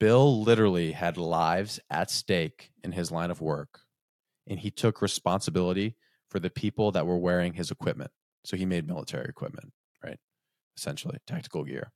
Bill 0.00 0.42
literally 0.42 0.92
had 0.92 1.16
lives 1.16 1.80
at 1.90 2.10
stake 2.10 2.70
in 2.84 2.92
his 2.92 3.10
line 3.10 3.30
of 3.30 3.40
work, 3.40 3.80
and 4.46 4.58
he 4.58 4.70
took 4.70 5.02
responsibility 5.02 5.96
for 6.30 6.38
the 6.38 6.50
people 6.50 6.92
that 6.92 7.06
were 7.06 7.18
wearing 7.18 7.52
his 7.52 7.70
equipment. 7.70 8.10
So 8.44 8.56
he 8.56 8.64
made 8.64 8.86
military 8.86 9.26
equipment, 9.28 9.72
right? 10.04 10.18
Essentially, 10.76 11.18
tactical 11.26 11.64
gear. 11.64 11.90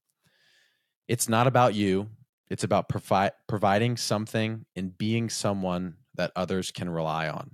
It's 1.08 1.28
not 1.28 1.46
about 1.46 1.74
you. 1.74 2.08
It's 2.52 2.64
about 2.64 2.90
provi- 2.90 3.32
providing 3.48 3.96
something 3.96 4.66
and 4.76 4.98
being 4.98 5.30
someone 5.30 5.96
that 6.16 6.32
others 6.36 6.70
can 6.70 6.90
rely 6.90 7.26
on. 7.30 7.52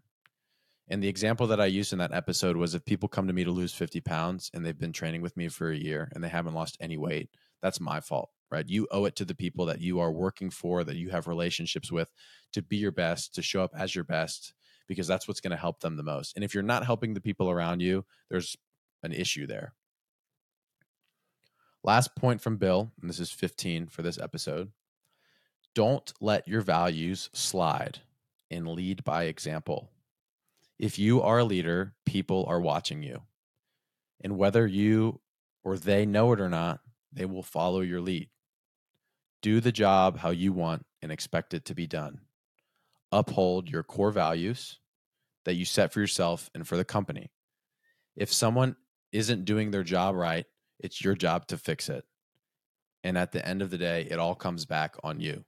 And 0.89 1.01
the 1.01 1.07
example 1.07 1.47
that 1.47 1.61
I 1.61 1.67
used 1.67 1.93
in 1.93 2.01
that 2.01 2.13
episode 2.13 2.57
was 2.57 2.75
if 2.75 2.85
people 2.85 3.09
come 3.09 3.29
to 3.29 3.33
me 3.33 3.45
to 3.45 3.53
lose 3.53 3.73
50 3.73 4.01
pounds 4.01 4.51
and 4.53 4.67
they've 4.67 4.77
been 4.77 4.93
training 4.93 5.23
with 5.23 5.37
me 5.37 5.47
for 5.47 5.71
a 5.71 5.77
year 5.77 6.11
and 6.13 6.25
they 6.25 6.29
haven't 6.29 6.55
lost 6.55 6.77
any 6.81 6.97
weight, 6.97 7.31
that's 7.63 7.79
my 7.79 8.01
fault, 8.01 8.31
right? 8.51 8.69
You 8.69 8.89
owe 8.91 9.05
it 9.05 9.15
to 9.15 9.25
the 9.25 9.37
people 9.37 9.67
that 9.67 9.81
you 9.81 10.01
are 10.01 10.11
working 10.11 10.51
for, 10.51 10.83
that 10.83 10.97
you 10.97 11.11
have 11.11 11.29
relationships 11.29 11.93
with, 11.93 12.09
to 12.53 12.61
be 12.61 12.79
your 12.79 12.91
best, 12.91 13.37
to 13.37 13.41
show 13.43 13.63
up 13.63 13.71
as 13.79 13.95
your 13.95 14.03
best, 14.03 14.53
because 14.89 15.07
that's 15.07 15.29
what's 15.29 15.41
going 15.41 15.53
to 15.53 15.57
help 15.57 15.79
them 15.79 15.97
the 15.97 16.03
most. 16.03 16.35
And 16.35 16.45
if 16.45 16.55
you're 16.55 16.65
not 16.65 16.85
helping 16.85 17.15
the 17.15 17.21
people 17.21 17.49
around 17.49 17.79
you, 17.79 18.05
there's 18.31 18.57
an 19.05 19.13
issue 19.13 19.47
there. 19.47 19.75
Last 21.85 22.17
point 22.17 22.41
from 22.41 22.57
Bill, 22.57 22.91
and 23.01 23.09
this 23.09 23.21
is 23.21 23.31
15 23.31 23.87
for 23.87 24.03
this 24.03 24.19
episode. 24.19 24.73
Don't 25.79 26.13
let 26.21 26.49
your 26.49 26.61
values 26.61 27.31
slide 27.33 28.01
and 28.51 28.67
lead 28.67 29.05
by 29.05 29.27
example. 29.27 29.93
If 30.77 30.99
you 30.99 31.23
are 31.23 31.39
a 31.39 31.45
leader, 31.45 31.95
people 32.05 32.45
are 32.49 32.61
watching 32.61 33.05
you. 33.05 33.23
And 34.21 34.37
whether 34.37 34.67
you 34.67 35.21
or 35.63 35.79
they 35.79 36.05
know 36.05 36.33
it 36.33 36.41
or 36.41 36.49
not, 36.49 36.81
they 37.13 37.27
will 37.27 37.45
follow 37.45 37.81
your 37.81 38.01
lead. 38.01 38.29
Do 39.41 39.61
the 39.61 39.71
job 39.71 40.19
how 40.19 40.31
you 40.31 40.53
want 40.53 40.85
and 41.01 41.13
expect 41.13 41.55
it 41.55 41.67
to 41.67 41.77
be 41.77 41.87
done. 41.87 42.23
Uphold 43.13 43.71
your 43.71 43.85
core 43.85 44.11
values 44.11 44.81
that 45.45 45.55
you 45.55 45.65
set 45.65 45.93
for 45.93 46.01
yourself 46.01 46.51
and 46.57 46.67
for 46.67 46.77
the 46.77 46.85
company. 46.85 47.31
If 48.17 48.33
someone 48.33 48.75
isn't 49.13 49.45
doing 49.45 49.71
their 49.71 49.85
job 49.85 50.17
right, 50.17 50.47
it's 50.81 51.05
your 51.05 51.15
job 51.15 51.47
to 51.47 51.57
fix 51.57 51.89
it. 51.89 52.05
And 53.05 53.17
at 53.17 53.31
the 53.31 53.47
end 53.47 53.63
of 53.63 53.71
the 53.71 53.79
day, 53.79 54.09
it 54.11 54.19
all 54.19 54.35
comes 54.35 54.67
back 54.67 54.97
on 55.05 55.21
you. 55.21 55.45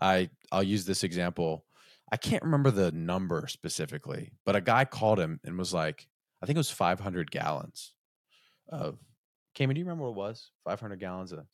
I 0.00 0.30
I'll 0.52 0.62
use 0.62 0.84
this 0.84 1.04
example. 1.04 1.64
I 2.10 2.16
can't 2.16 2.42
remember 2.42 2.70
the 2.70 2.92
number 2.92 3.46
specifically, 3.48 4.32
but 4.44 4.56
a 4.56 4.60
guy 4.60 4.84
called 4.84 5.18
him 5.18 5.40
and 5.44 5.58
was 5.58 5.74
like, 5.74 6.06
I 6.40 6.46
think 6.46 6.56
it 6.56 6.60
was 6.60 6.70
500 6.70 7.30
gallons 7.30 7.92
of. 8.68 8.98
Cayman, 9.54 9.74
do 9.74 9.80
you 9.80 9.86
remember 9.86 10.04
what 10.04 10.10
it 10.10 10.16
was? 10.16 10.50
500 10.64 11.00
gallons 11.00 11.32
of. 11.32 11.46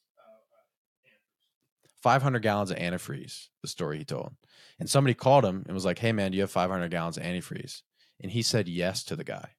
500 2.02 2.40
gallons 2.40 2.72
of 2.72 2.78
antifreeze, 2.78 3.46
the 3.62 3.68
story 3.68 3.98
he 3.98 4.04
told. 4.04 4.32
And 4.80 4.90
somebody 4.90 5.14
called 5.14 5.44
him 5.44 5.62
and 5.66 5.74
was 5.74 5.84
like, 5.84 6.00
Hey, 6.00 6.10
man, 6.10 6.32
do 6.32 6.36
you 6.36 6.42
have 6.42 6.50
500 6.50 6.90
gallons 6.90 7.16
of 7.16 7.22
antifreeze? 7.22 7.82
And 8.20 8.30
he 8.32 8.42
said 8.42 8.68
yes 8.68 9.04
to 9.04 9.16
the 9.16 9.24
guy. 9.24 9.50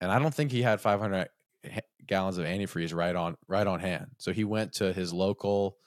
And 0.00 0.10
I 0.10 0.18
don't 0.18 0.34
think 0.34 0.50
he 0.50 0.62
had 0.62 0.80
500 0.80 1.28
gallons 2.06 2.38
of 2.38 2.46
antifreeze 2.46 2.94
right 2.94 3.14
on 3.14 3.36
right 3.46 3.66
on 3.66 3.80
hand. 3.80 4.08
So 4.18 4.32
he 4.32 4.44
went 4.44 4.74
to 4.74 4.92
his 4.92 5.12
local 5.12 5.78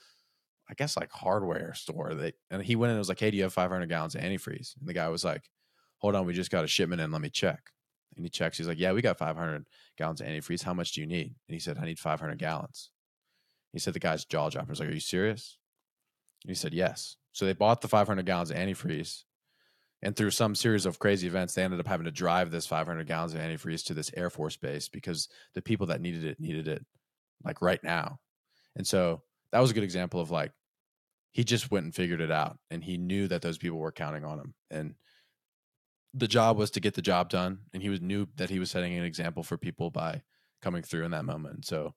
I 0.69 0.73
guess 0.73 0.97
like 0.97 1.11
hardware 1.11 1.73
store. 1.73 2.13
That 2.13 2.35
and 2.51 2.61
he 2.61 2.75
went 2.75 2.89
in 2.89 2.95
and 2.95 2.99
was 2.99 3.09
like, 3.09 3.19
"Hey, 3.19 3.31
do 3.31 3.37
you 3.37 3.43
have 3.43 3.53
500 3.53 3.87
gallons 3.87 4.15
of 4.15 4.21
antifreeze?" 4.21 4.77
And 4.79 4.87
the 4.87 4.93
guy 4.93 5.07
was 5.09 5.23
like, 5.23 5.49
"Hold 5.99 6.15
on, 6.15 6.25
we 6.25 6.33
just 6.33 6.51
got 6.51 6.65
a 6.65 6.67
shipment 6.67 7.01
in. 7.01 7.11
Let 7.11 7.21
me 7.21 7.29
check." 7.29 7.71
And 8.15 8.25
he 8.25 8.29
checks. 8.29 8.57
He's 8.57 8.67
like, 8.67 8.79
"Yeah, 8.79 8.93
we 8.93 9.01
got 9.01 9.17
500 9.17 9.65
gallons 9.97 10.21
of 10.21 10.27
antifreeze. 10.27 10.63
How 10.63 10.73
much 10.73 10.93
do 10.93 11.01
you 11.01 11.07
need?" 11.07 11.35
And 11.47 11.53
he 11.53 11.59
said, 11.59 11.77
"I 11.77 11.85
need 11.85 11.99
500 11.99 12.37
gallons." 12.37 12.91
He 13.73 13.79
said 13.79 13.93
the 13.93 13.99
guy's 13.99 14.25
jaw 14.25 14.49
dropped. 14.49 14.69
He's 14.69 14.79
like, 14.79 14.89
"Are 14.89 14.93
you 14.93 14.99
serious?" 14.99 15.57
And 16.43 16.51
he 16.51 16.55
said, 16.55 16.73
"Yes." 16.73 17.17
So 17.31 17.45
they 17.45 17.53
bought 17.53 17.81
the 17.81 17.87
500 17.87 18.25
gallons 18.25 18.51
of 18.51 18.57
antifreeze, 18.57 19.23
and 20.01 20.15
through 20.15 20.31
some 20.31 20.55
series 20.55 20.85
of 20.85 20.99
crazy 20.99 21.27
events, 21.27 21.53
they 21.53 21.63
ended 21.63 21.79
up 21.79 21.87
having 21.87 22.05
to 22.05 22.11
drive 22.11 22.51
this 22.51 22.67
500 22.67 23.07
gallons 23.07 23.33
of 23.33 23.39
antifreeze 23.39 23.85
to 23.85 23.93
this 23.93 24.11
Air 24.15 24.29
Force 24.29 24.57
base 24.57 24.89
because 24.89 25.27
the 25.53 25.61
people 25.61 25.87
that 25.87 26.01
needed 26.01 26.23
it 26.23 26.39
needed 26.39 26.67
it 26.67 26.85
like 27.43 27.61
right 27.61 27.83
now. 27.83 28.19
And 28.75 28.85
so 28.85 29.23
that 29.51 29.59
was 29.59 29.71
a 29.71 29.73
good 29.73 29.83
example 29.83 30.19
of 30.19 30.31
like 30.31 30.51
he 31.31 31.43
just 31.43 31.71
went 31.71 31.85
and 31.85 31.95
figured 31.95 32.21
it 32.21 32.31
out 32.31 32.57
and 32.71 32.83
he 32.83 32.97
knew 32.97 33.27
that 33.27 33.41
those 33.41 33.57
people 33.57 33.77
were 33.77 33.91
counting 33.91 34.25
on 34.25 34.39
him 34.39 34.53
and 34.71 34.95
the 36.13 36.27
job 36.27 36.57
was 36.57 36.71
to 36.71 36.79
get 36.79 36.95
the 36.95 37.01
job 37.01 37.29
done 37.29 37.59
and 37.73 37.83
he 37.83 37.89
was 37.89 38.01
knew 38.01 38.27
that 38.35 38.49
he 38.49 38.59
was 38.59 38.71
setting 38.71 38.97
an 38.97 39.03
example 39.03 39.43
for 39.43 39.57
people 39.57 39.89
by 39.89 40.21
coming 40.61 40.81
through 40.81 41.05
in 41.05 41.11
that 41.11 41.25
moment 41.25 41.65
so 41.65 41.93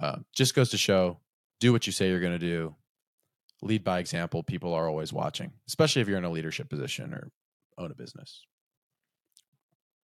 uh, 0.00 0.16
just 0.34 0.54
goes 0.54 0.70
to 0.70 0.78
show 0.78 1.20
do 1.60 1.72
what 1.72 1.86
you 1.86 1.92
say 1.92 2.08
you're 2.08 2.20
going 2.20 2.32
to 2.32 2.38
do 2.38 2.74
lead 3.62 3.84
by 3.84 3.98
example 3.98 4.42
people 4.42 4.72
are 4.72 4.88
always 4.88 5.12
watching 5.12 5.52
especially 5.68 6.02
if 6.02 6.08
you're 6.08 6.18
in 6.18 6.24
a 6.24 6.30
leadership 6.30 6.68
position 6.68 7.14
or 7.14 7.30
own 7.78 7.90
a 7.90 7.94
business. 7.94 8.44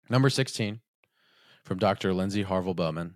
Number 0.09 0.29
16 0.29 0.79
from 1.67 1.79
dr 1.79 2.13
lindsay 2.13 2.45
harvell 2.45 2.73
bowman 2.73 3.15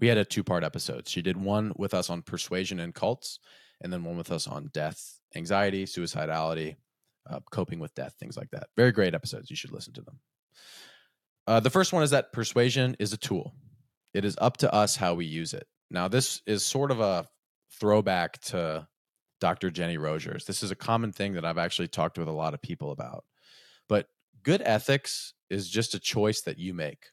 we 0.00 0.06
had 0.06 0.18
a 0.18 0.24
two 0.24 0.44
part 0.44 0.64
episode 0.64 1.08
she 1.08 1.22
did 1.22 1.36
one 1.36 1.72
with 1.76 1.94
us 1.94 2.10
on 2.10 2.22
persuasion 2.22 2.80
and 2.80 2.94
cults 2.94 3.38
and 3.80 3.92
then 3.92 4.04
one 4.04 4.16
with 4.16 4.32
us 4.32 4.46
on 4.46 4.70
death, 4.72 5.20
anxiety, 5.36 5.84
suicidality, 5.84 6.76
uh, 7.30 7.40
coping 7.50 7.78
with 7.78 7.94
death, 7.94 8.14
things 8.18 8.36
like 8.36 8.50
that. 8.50 8.68
Very 8.76 8.92
great 8.92 9.14
episodes. 9.14 9.50
You 9.50 9.56
should 9.56 9.72
listen 9.72 9.92
to 9.94 10.02
them. 10.02 10.18
Uh, 11.46 11.60
the 11.60 11.70
first 11.70 11.92
one 11.92 12.02
is 12.02 12.10
that 12.10 12.32
persuasion 12.32 12.96
is 12.98 13.12
a 13.12 13.16
tool. 13.16 13.54
It 14.14 14.24
is 14.24 14.36
up 14.40 14.56
to 14.58 14.72
us 14.72 14.96
how 14.96 15.14
we 15.14 15.26
use 15.26 15.54
it. 15.54 15.66
Now, 15.90 16.08
this 16.08 16.42
is 16.46 16.64
sort 16.64 16.90
of 16.90 17.00
a 17.00 17.26
throwback 17.80 18.40
to 18.40 18.86
Dr. 19.40 19.70
Jenny 19.70 19.96
Rogers. 19.96 20.44
This 20.44 20.62
is 20.62 20.70
a 20.70 20.76
common 20.76 21.12
thing 21.12 21.34
that 21.34 21.44
I've 21.44 21.58
actually 21.58 21.88
talked 21.88 22.18
with 22.18 22.28
a 22.28 22.32
lot 22.32 22.54
of 22.54 22.60
people 22.60 22.90
about. 22.90 23.24
But 23.88 24.08
good 24.42 24.62
ethics 24.64 25.34
is 25.48 25.68
just 25.68 25.94
a 25.94 26.00
choice 26.00 26.42
that 26.42 26.58
you 26.58 26.74
make. 26.74 27.06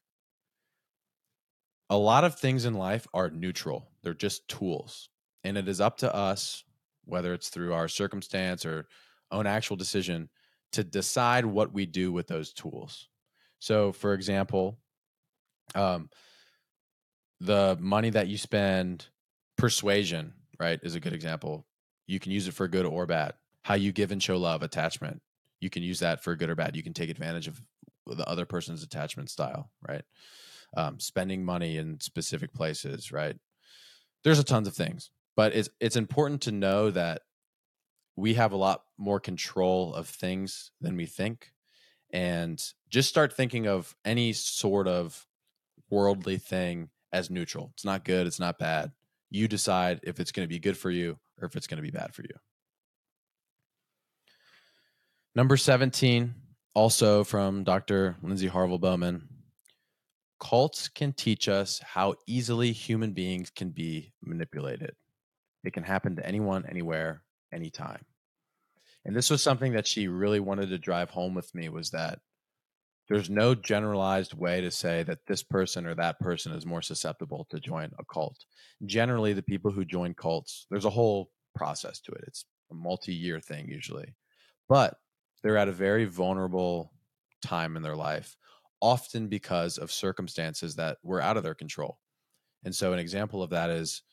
A 1.89 1.97
lot 1.97 2.23
of 2.23 2.39
things 2.39 2.65
in 2.65 2.73
life 2.73 3.07
are 3.13 3.29
neutral, 3.29 3.89
they're 4.03 4.13
just 4.13 4.47
tools. 4.47 5.09
And 5.43 5.57
it 5.57 5.67
is 5.67 5.79
up 5.79 5.97
to 5.97 6.13
us, 6.13 6.63
whether 7.05 7.33
it's 7.33 7.49
through 7.49 7.73
our 7.73 7.87
circumstance 7.87 8.65
or 8.65 8.87
own 9.31 9.45
actual 9.45 9.75
decision, 9.75 10.29
to 10.71 10.83
decide 10.83 11.45
what 11.45 11.71
we 11.71 11.85
do 11.85 12.11
with 12.11 12.27
those 12.27 12.51
tools. 12.51 13.07
So, 13.59 13.91
for 13.91 14.13
example, 14.13 14.79
um, 15.75 16.09
the 17.39 17.77
money 17.79 18.09
that 18.09 18.27
you 18.27 18.37
spend, 18.37 19.07
persuasion, 19.57 20.33
right, 20.59 20.79
is 20.83 20.95
a 20.95 20.99
good 20.99 21.13
example. 21.13 21.65
You 22.07 22.19
can 22.19 22.31
use 22.31 22.47
it 22.47 22.53
for 22.53 22.67
good 22.67 22.85
or 22.85 23.05
bad. 23.05 23.33
How 23.61 23.75
you 23.75 23.91
give 23.91 24.11
and 24.11 24.21
show 24.21 24.37
love, 24.37 24.63
attachment. 24.63 25.21
You 25.59 25.69
can 25.69 25.83
use 25.83 25.99
that 25.99 26.23
for 26.23 26.35
good 26.35 26.49
or 26.49 26.55
bad. 26.55 26.75
You 26.75 26.83
can 26.83 26.93
take 26.93 27.09
advantage 27.09 27.47
of 27.47 27.61
the 28.05 28.27
other 28.27 28.45
person's 28.45 28.83
attachment 28.83 29.29
style, 29.29 29.71
right? 29.87 30.03
Um, 30.75 30.99
spending 30.99 31.45
money 31.45 31.77
in 31.77 31.99
specific 32.01 32.53
places, 32.53 33.11
right? 33.11 33.37
There's 34.23 34.39
a 34.39 34.43
tons 34.43 34.67
of 34.67 34.75
things 34.75 35.09
but 35.35 35.55
it's 35.55 35.69
it's 35.79 35.95
important 35.95 36.41
to 36.41 36.51
know 36.51 36.91
that 36.91 37.21
we 38.15 38.35
have 38.35 38.53
a 38.53 38.57
lot 38.57 38.83
more 38.97 39.19
control 39.19 39.93
of 39.93 40.07
things 40.07 40.71
than 40.79 40.95
we 40.95 41.05
think. 41.05 41.51
And 42.11 42.63
just 42.89 43.09
start 43.09 43.33
thinking 43.33 43.67
of 43.67 43.93
any 44.05 44.31
sort 44.31 44.87
of 44.87 45.27
worldly 45.89 46.37
thing 46.37 46.89
as 47.11 47.29
neutral. 47.29 47.71
It's 47.73 47.83
not 47.83 48.05
good 48.05 48.27
it's 48.27 48.39
not 48.39 48.57
bad. 48.57 48.91
You 49.29 49.47
decide 49.47 49.99
if 50.03 50.19
it's 50.19 50.31
going 50.31 50.47
to 50.47 50.53
be 50.53 50.59
good 50.59 50.77
for 50.77 50.89
you 50.89 51.17
or 51.41 51.45
if 51.47 51.55
it's 51.55 51.67
going 51.67 51.77
to 51.77 51.83
be 51.83 51.91
bad 51.91 52.13
for 52.13 52.21
you. 52.21 52.35
Number 55.35 55.57
17 55.57 56.33
also 56.73 57.23
from 57.23 57.63
dr 57.63 58.17
lindsay 58.21 58.49
harvell 58.49 58.79
bowman 58.79 59.29
cults 60.39 60.87
can 60.87 61.13
teach 61.13 61.47
us 61.47 61.79
how 61.83 62.15
easily 62.27 62.71
human 62.71 63.13
beings 63.13 63.49
can 63.49 63.69
be 63.69 64.13
manipulated 64.21 64.95
it 65.65 65.73
can 65.73 65.83
happen 65.83 66.15
to 66.15 66.25
anyone, 66.25 66.65
anywhere, 66.69 67.23
anytime. 67.51 68.05
And 69.03 69.15
this 69.15 69.29
was 69.29 69.41
something 69.43 69.73
that 69.73 69.87
she 69.87 70.07
really 70.07 70.39
wanted 70.39 70.69
to 70.69 70.77
drive 70.77 71.09
home 71.09 71.35
with 71.35 71.53
me 71.53 71.69
was 71.69 71.91
that 71.91 72.19
there's 73.07 73.29
no 73.29 73.53
generalized 73.53 74.33
way 74.33 74.61
to 74.61 74.71
say 74.71 75.03
that 75.03 75.19
this 75.27 75.43
person 75.43 75.85
or 75.85 75.93
that 75.95 76.19
person 76.19 76.53
is 76.53 76.65
more 76.65 76.81
susceptible 76.81 77.45
to 77.51 77.59
join 77.59 77.91
a 77.99 78.05
cult. 78.11 78.37
Generally, 78.85 79.33
the 79.33 79.43
people 79.43 79.71
who 79.71 79.85
join 79.85 80.15
cults, 80.15 80.65
there's 80.71 80.85
a 80.85 80.89
whole 80.89 81.29
process 81.53 81.99
to 82.01 82.11
it. 82.13 82.23
It's 82.27 82.45
a 82.71 82.75
multi-year 82.75 83.39
thing 83.39 83.67
usually. 83.67 84.15
But 84.67 84.97
they're 85.43 85.57
at 85.57 85.67
a 85.67 85.73
very 85.73 86.05
vulnerable 86.05 86.91
time 87.43 87.77
in 87.77 87.83
their 87.83 87.95
life, 87.95 88.35
often 88.81 89.27
because 89.27 89.77
of 89.77 89.91
circumstances 89.91 90.75
that 90.75 90.97
were 91.03 91.21
out 91.21 91.37
of 91.37 91.43
their 91.43 91.55
control. 91.55 91.97
And 92.63 92.73
so 92.73 92.93
an 92.93 92.99
example 92.99 93.43
of 93.43 93.51
that 93.51 93.69
is 93.69 94.03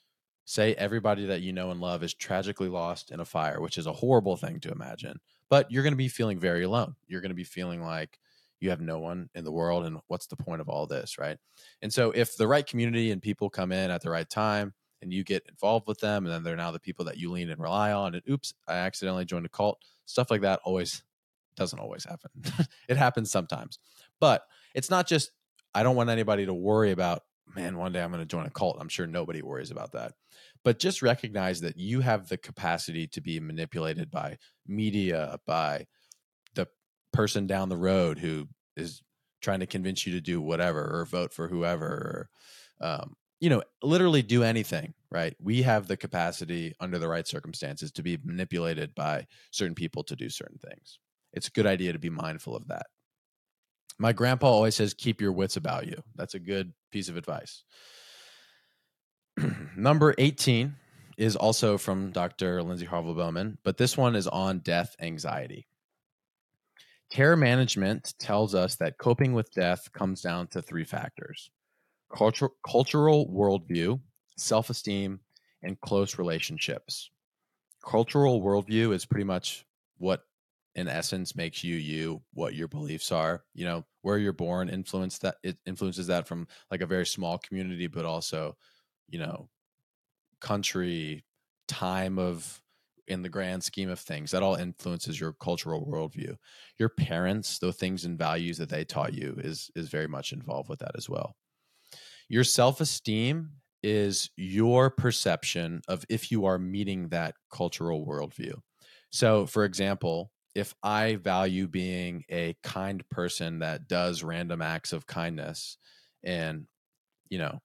say 0.45 0.75
everybody 0.75 1.27
that 1.27 1.41
you 1.41 1.53
know 1.53 1.71
and 1.71 1.81
love 1.81 2.03
is 2.03 2.15
tragically 2.15 2.69
lost 2.69 3.11
in 3.11 3.21
a 3.21 3.25
fire, 3.25 3.61
which 3.61 3.79
is 3.79 3.87
a 3.87 3.93
horrible 3.93 4.37
thing 4.37 4.61
to 4.61 4.73
imagine, 4.73 5.21
but 5.49 5.71
you're 5.71 5.83
going 5.83 5.93
to 5.93 5.97
be 5.97 6.09
feeling 6.09 6.39
very 6.39 6.65
alone. 6.65 6.95
You're 7.07 7.21
going 7.21 7.31
to 7.31 7.35
be 7.35 7.45
feeling 7.45 7.83
like 7.83 8.19
you 8.61 8.71
have 8.71 8.81
no 8.81 8.99
one 8.99 9.29
in 9.35 9.45
the 9.45 9.53
world 9.53 9.85
and 9.85 9.99
what's 10.09 10.27
the 10.27 10.37
point 10.37 10.61
of 10.61 10.69
all 10.69 10.87
this, 10.87 11.19
right? 11.19 11.37
And 11.81 11.93
so 11.93 12.11
if 12.13 12.37
the 12.37 12.47
right 12.47 12.67
community 12.67 13.11
and 13.11 13.21
people 13.21 13.51
come 13.51 13.73
in 13.73 13.91
at 13.91 14.03
the 14.03 14.11
right 14.11 14.29
time 14.29 14.75
and 15.03 15.13
you 15.13 15.25
get 15.25 15.45
involved 15.49 15.89
with 15.89 15.99
them 15.99 16.25
and 16.25 16.33
then 16.33 16.43
they're 16.43 16.57
now 16.57 16.71
the 16.71 16.81
people 16.81 17.05
that 17.05 17.19
you 17.19 17.31
lean 17.31 17.51
and 17.51 17.61
rely 17.61 17.93
on 17.93 18.15
and 18.15 18.23
oops 18.31 18.55
i 18.69 18.75
accidentally 18.75 19.25
joined 19.25 19.45
a 19.45 19.51
cult 19.51 19.83
stuff 20.07 20.31
like 20.31 20.41
that 20.41 20.61
always 20.65 21.03
doesn't 21.57 21.81
always 21.81 22.05
happen 22.05 22.31
it 22.89 22.97
happens 22.97 23.31
sometimes 23.31 23.79
but 24.23 24.47
it's 24.73 24.89
not 24.89 25.09
just 25.09 25.33
i 25.75 25.83
don't 25.83 25.97
want 25.97 26.09
anybody 26.09 26.47
to 26.47 26.55
worry 26.55 26.93
about 26.93 27.25
man 27.57 27.77
one 27.77 27.93
day 27.93 28.01
i'm 28.01 28.13
going 28.13 28.23
to 28.23 28.27
join 28.27 28.47
a 28.47 28.51
cult. 28.51 28.79
I'm 28.81 28.89
sure 28.89 29.07
nobody 29.07 29.43
worries 29.43 29.73
about 29.73 29.93
that. 29.93 30.13
But 30.65 30.79
just 30.79 31.03
recognize 31.03 31.61
that 31.63 31.77
you 31.77 32.01
have 32.01 32.29
the 32.29 32.37
capacity 32.37 33.09
to 33.09 33.21
be 33.21 33.41
manipulated 33.41 34.11
by 34.11 34.39
media 34.67 35.39
by 35.45 35.87
the 36.55 36.69
person 37.13 37.49
down 37.49 37.69
the 37.69 37.77
road 37.77 38.21
who 38.21 38.49
is 38.77 39.03
trying 39.41 39.59
to 39.61 39.67
convince 39.67 40.07
you 40.07 40.13
to 40.13 40.21
do 40.21 40.41
whatever 40.41 41.01
or 41.01 41.05
vote 41.05 41.35
for 41.35 41.49
whoever 41.49 41.85
or 41.87 42.31
um, 42.81 43.17
you 43.41 43.51
know 43.51 43.63
literally 43.83 44.23
do 44.23 44.45
anything 44.45 44.95
right? 45.11 45.37
We 45.39 45.61
have 45.61 45.89
the 45.89 45.99
capacity 45.99 46.73
under 46.81 46.99
the 46.99 47.09
right 47.09 47.27
circumstances 47.27 47.93
to 47.93 48.03
be 48.03 48.19
manipulated 48.25 48.95
by 48.95 49.27
certain 49.51 49.75
people 49.75 50.03
to 50.05 50.17
do 50.17 50.31
certain 50.31 50.57
things. 50.57 50.99
It's 51.35 51.49
a 51.49 51.51
good 51.51 51.67
idea 51.67 51.93
to 51.93 51.99
be 51.99 52.09
mindful 52.09 52.57
of 52.57 52.69
that 52.69 52.87
my 53.99 54.13
grandpa 54.13 54.47
always 54.47 54.77
says 54.77 54.95
keep 54.95 55.21
your 55.21 55.33
wits 55.33 55.57
about 55.57 55.87
you. 55.87 56.03
That's 56.17 56.35
a 56.35 56.39
good 56.39 56.73
piece 56.91 57.09
of 57.09 57.17
advice. 57.17 57.65
Number 59.77 60.15
18 60.19 60.75
is 61.19 61.37
also 61.37 61.77
from 61.77 62.11
dr 62.11 62.63
lindsay 62.63 62.87
harvell 62.87 63.15
bowman 63.15 63.59
but 63.63 63.77
this 63.77 63.99
one 63.99 64.17
is 64.17 64.27
on 64.27 64.59
death 64.61 64.97
anxiety. 65.01 65.67
Terror 67.11 67.37
management 67.37 68.15
tells 68.19 68.55
us 68.55 68.77
that 68.77 68.97
coping 68.97 69.35
with 69.35 69.53
death 69.53 69.93
comes 69.93 70.23
down 70.23 70.47
to 70.49 70.63
three 70.63 70.85
factors 70.85 71.51
cultural 72.17 73.29
worldview, 73.29 74.01
self 74.37 74.71
esteem, 74.71 75.21
and 75.63 75.81
close 75.81 76.19
relationships. 76.19 77.11
Cultural 77.85 78.41
worldview 78.43 78.95
is 78.95 79.05
pretty 79.05 79.25
much 79.25 79.67
what, 79.99 80.23
in 80.75 80.89
essence, 80.89 81.37
makes 81.37 81.63
you 81.63 81.77
you, 81.77 82.23
what 82.33 82.55
your 82.55 82.69
beliefs 82.69 83.13
are. 83.13 83.45
You 83.55 83.65
know, 83.65 83.85
where 84.03 84.19
you're 84.19 84.33
born 84.33 84.69
influence 84.69 85.19
that 85.19 85.37
it 85.43 85.59
influences 85.67 86.07
that 86.09 86.27
from 86.27 86.47
like 86.71 86.81
a 86.81 86.87
very 86.87 87.07
small 87.07 87.39
community, 87.39 87.87
but 87.87 88.05
also, 88.05 88.57
you 89.09 89.19
know, 89.19 89.49
country, 90.41 91.25
time 91.69 92.19
of 92.19 92.61
in 93.09 93.23
the 93.23 93.29
grand 93.29 93.63
scheme 93.63 93.91
of 93.91 93.99
things 93.99 94.31
that 94.31 94.43
all 94.43 94.55
influences 94.55 95.19
your 95.19 95.33
cultural 95.35 95.87
worldview 95.87 96.37
your 96.79 96.89
parents 96.89 97.59
the 97.59 97.73
things 97.73 98.05
and 98.05 98.19
values 98.19 98.59
that 98.59 98.69
they 98.69 98.85
taught 98.85 99.13
you 99.13 99.35
is 99.39 99.71
is 99.75 99.89
very 99.89 100.07
much 100.07 100.33
involved 100.33 100.69
with 100.69 100.79
that 100.79 100.93
as 100.97 101.09
well 101.09 101.37
your 102.29 102.45
self-esteem 102.45 103.51
is 103.83 104.31
your 104.37 104.91
perception 104.91 105.83
of 105.89 106.05
if 106.09 106.31
you 106.31 106.45
are 106.45 106.59
meeting 106.59 107.09
that 107.09 107.35
cultural 107.53 108.07
worldview 108.07 108.55
so 109.11 109.47
for 109.47 109.65
example 109.65 110.32
if 110.55 110.75
i 110.83 111.17
value 111.17 111.67
being 111.67 112.25
a 112.31 112.55
kind 112.63 113.09
person 113.11 113.61
that 113.61 113.89
does 113.89 114.23
random 114.23 114.63
acts 114.63 114.93
of 114.93 115.07
kindness 115.07 115.79
and 116.25 116.67
you 117.29 117.39
know 117.39 117.59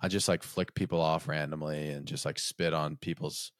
i 0.00 0.08
just 0.08 0.28
like 0.28 0.42
flick 0.42 0.74
people 0.74 1.00
off 1.00 1.28
randomly 1.28 1.90
and 1.90 2.06
just 2.06 2.24
like 2.24 2.38
spit 2.38 2.72
on 2.72 2.96
people's 2.96 3.52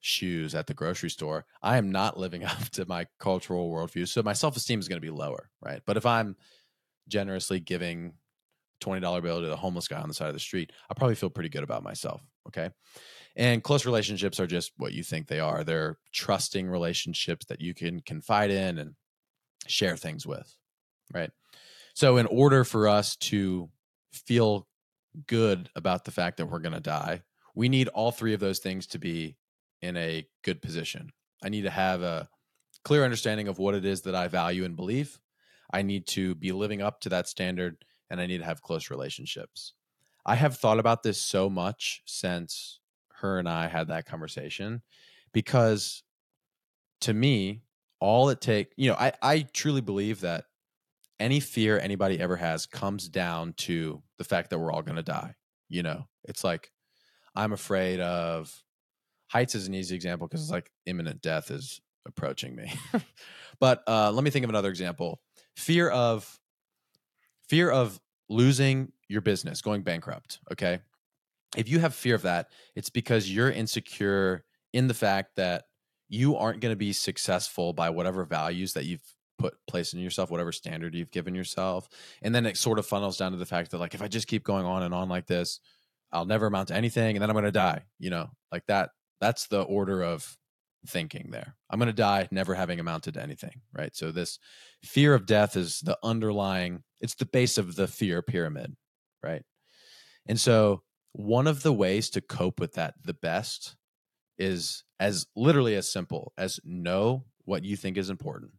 shoes 0.00 0.54
at 0.54 0.66
the 0.66 0.74
grocery 0.74 1.10
store, 1.10 1.44
I 1.62 1.76
am 1.76 1.92
not 1.92 2.18
living 2.18 2.44
up 2.44 2.68
to 2.70 2.86
my 2.86 3.06
cultural 3.18 3.70
worldview. 3.70 4.08
So 4.08 4.22
my 4.22 4.32
self 4.32 4.56
esteem 4.56 4.80
is 4.80 4.88
going 4.88 5.00
to 5.00 5.06
be 5.06 5.10
lower, 5.10 5.48
right? 5.60 5.80
But 5.86 5.96
if 5.96 6.06
I'm 6.06 6.36
generously 7.08 7.60
giving 7.60 8.14
$20 8.82 9.22
bill 9.22 9.40
to 9.40 9.46
the 9.46 9.56
homeless 9.56 9.88
guy 9.88 10.00
on 10.00 10.08
the 10.08 10.14
side 10.14 10.28
of 10.28 10.34
the 10.34 10.40
street, 10.40 10.72
I 10.90 10.94
probably 10.94 11.14
feel 11.14 11.30
pretty 11.30 11.50
good 11.50 11.62
about 11.62 11.82
myself. 11.82 12.22
Okay. 12.48 12.70
And 13.36 13.62
close 13.62 13.86
relationships 13.86 14.40
are 14.40 14.46
just 14.46 14.72
what 14.76 14.92
you 14.92 15.02
think 15.02 15.28
they 15.28 15.40
are. 15.40 15.64
They're 15.64 15.98
trusting 16.12 16.68
relationships 16.68 17.46
that 17.46 17.60
you 17.60 17.74
can 17.74 18.00
confide 18.00 18.50
in 18.50 18.78
and 18.78 18.94
share 19.66 19.96
things 19.96 20.26
with. 20.26 20.56
Right. 21.12 21.30
So, 21.94 22.16
in 22.16 22.26
order 22.26 22.64
for 22.64 22.88
us 22.88 23.16
to 23.16 23.68
feel 24.12 24.66
good 25.26 25.70
about 25.74 26.04
the 26.04 26.10
fact 26.10 26.36
that 26.36 26.46
we're 26.46 26.60
going 26.60 26.74
to 26.74 26.80
die, 26.80 27.22
we 27.54 27.68
need 27.68 27.88
all 27.88 28.12
three 28.12 28.34
of 28.34 28.40
those 28.40 28.58
things 28.58 28.86
to 28.88 28.98
be 28.98 29.36
in 29.82 29.96
a 29.96 30.26
good 30.42 30.62
position. 30.62 31.10
I 31.42 31.48
need 31.48 31.62
to 31.62 31.70
have 31.70 32.02
a 32.02 32.28
clear 32.84 33.04
understanding 33.04 33.48
of 33.48 33.58
what 33.58 33.74
it 33.74 33.84
is 33.84 34.02
that 34.02 34.14
I 34.14 34.28
value 34.28 34.64
and 34.64 34.76
believe. 34.76 35.18
I 35.72 35.82
need 35.82 36.06
to 36.08 36.34
be 36.34 36.52
living 36.52 36.82
up 36.82 37.00
to 37.02 37.08
that 37.10 37.28
standard 37.28 37.84
and 38.10 38.20
I 38.20 38.26
need 38.26 38.38
to 38.38 38.44
have 38.44 38.62
close 38.62 38.90
relationships. 38.90 39.74
I 40.26 40.34
have 40.34 40.58
thought 40.58 40.78
about 40.78 41.02
this 41.02 41.20
so 41.20 41.48
much 41.48 42.02
since 42.04 42.79
her 43.20 43.38
and 43.38 43.48
I 43.48 43.68
had 43.68 43.88
that 43.88 44.06
conversation 44.06 44.82
because 45.32 46.02
to 47.02 47.14
me, 47.14 47.62
all 48.00 48.28
it 48.30 48.40
take, 48.40 48.72
you 48.76 48.90
know, 48.90 48.96
I, 48.96 49.12
I 49.22 49.46
truly 49.52 49.80
believe 49.80 50.20
that 50.20 50.44
any 51.18 51.40
fear 51.40 51.78
anybody 51.78 52.18
ever 52.18 52.36
has 52.36 52.66
comes 52.66 53.08
down 53.08 53.52
to 53.52 54.02
the 54.18 54.24
fact 54.24 54.50
that 54.50 54.58
we're 54.58 54.72
all 54.72 54.82
going 54.82 54.96
to 54.96 55.02
die. 55.02 55.34
You 55.68 55.82
know, 55.82 56.06
it's 56.24 56.42
like 56.42 56.72
I'm 57.36 57.52
afraid 57.52 58.00
of 58.00 58.52
heights 59.28 59.54
is 59.54 59.68
an 59.68 59.74
easy 59.74 59.94
example 59.94 60.26
because 60.26 60.42
it's 60.42 60.50
like 60.50 60.70
imminent 60.86 61.22
death 61.22 61.50
is 61.50 61.80
approaching 62.06 62.56
me. 62.56 62.72
but 63.60 63.82
uh, 63.86 64.10
let 64.10 64.24
me 64.24 64.30
think 64.30 64.44
of 64.44 64.50
another 64.50 64.70
example. 64.70 65.20
Fear 65.56 65.90
of 65.90 66.40
fear 67.48 67.70
of 67.70 68.00
losing 68.28 68.92
your 69.08 69.20
business, 69.20 69.60
going 69.60 69.82
bankrupt. 69.82 70.40
Okay. 70.52 70.80
If 71.56 71.68
you 71.68 71.80
have 71.80 71.94
fear 71.94 72.14
of 72.14 72.22
that, 72.22 72.48
it's 72.76 72.90
because 72.90 73.32
you're 73.32 73.50
insecure 73.50 74.44
in 74.72 74.86
the 74.86 74.94
fact 74.94 75.36
that 75.36 75.64
you 76.08 76.36
aren't 76.36 76.60
going 76.60 76.72
to 76.72 76.76
be 76.76 76.92
successful 76.92 77.72
by 77.72 77.90
whatever 77.90 78.24
values 78.24 78.72
that 78.74 78.84
you've 78.84 79.02
put 79.38 79.54
place 79.66 79.94
in 79.94 80.00
yourself, 80.00 80.30
whatever 80.30 80.52
standard 80.52 80.94
you've 80.94 81.10
given 81.10 81.34
yourself. 81.34 81.88
And 82.22 82.34
then 82.34 82.46
it 82.46 82.56
sort 82.56 82.78
of 82.78 82.86
funnels 82.86 83.16
down 83.16 83.32
to 83.32 83.38
the 83.38 83.46
fact 83.46 83.70
that 83.70 83.78
like 83.78 83.94
if 83.94 84.02
I 84.02 84.08
just 84.08 84.26
keep 84.26 84.44
going 84.44 84.66
on 84.66 84.82
and 84.82 84.92
on 84.92 85.08
like 85.08 85.26
this, 85.26 85.60
I'll 86.12 86.26
never 86.26 86.46
amount 86.46 86.68
to 86.68 86.74
anything 86.74 87.16
and 87.16 87.22
then 87.22 87.30
I'm 87.30 87.34
going 87.34 87.44
to 87.44 87.52
die, 87.52 87.84
you 87.98 88.10
know, 88.10 88.28
like 88.52 88.66
that 88.66 88.90
that's 89.20 89.46
the 89.46 89.62
order 89.62 90.02
of 90.02 90.36
thinking 90.86 91.28
there. 91.30 91.56
I'm 91.70 91.78
going 91.78 91.86
to 91.86 91.92
die 91.92 92.28
never 92.30 92.54
having 92.54 92.80
amounted 92.80 93.14
to 93.14 93.22
anything, 93.22 93.60
right? 93.72 93.94
So 93.94 94.10
this 94.10 94.38
fear 94.84 95.14
of 95.14 95.26
death 95.26 95.56
is 95.56 95.80
the 95.80 95.98
underlying 96.02 96.82
it's 97.00 97.14
the 97.14 97.26
base 97.26 97.56
of 97.56 97.76
the 97.76 97.86
fear 97.86 98.20
pyramid, 98.22 98.76
right? 99.22 99.42
And 100.26 100.38
so 100.38 100.82
one 101.12 101.46
of 101.46 101.62
the 101.62 101.72
ways 101.72 102.10
to 102.10 102.20
cope 102.20 102.60
with 102.60 102.74
that 102.74 102.94
the 103.04 103.14
best 103.14 103.76
is 104.38 104.84
as 104.98 105.26
literally 105.36 105.74
as 105.74 105.90
simple 105.90 106.32
as 106.38 106.60
know 106.64 107.24
what 107.44 107.64
you 107.64 107.76
think 107.76 107.96
is 107.96 108.10
important, 108.10 108.52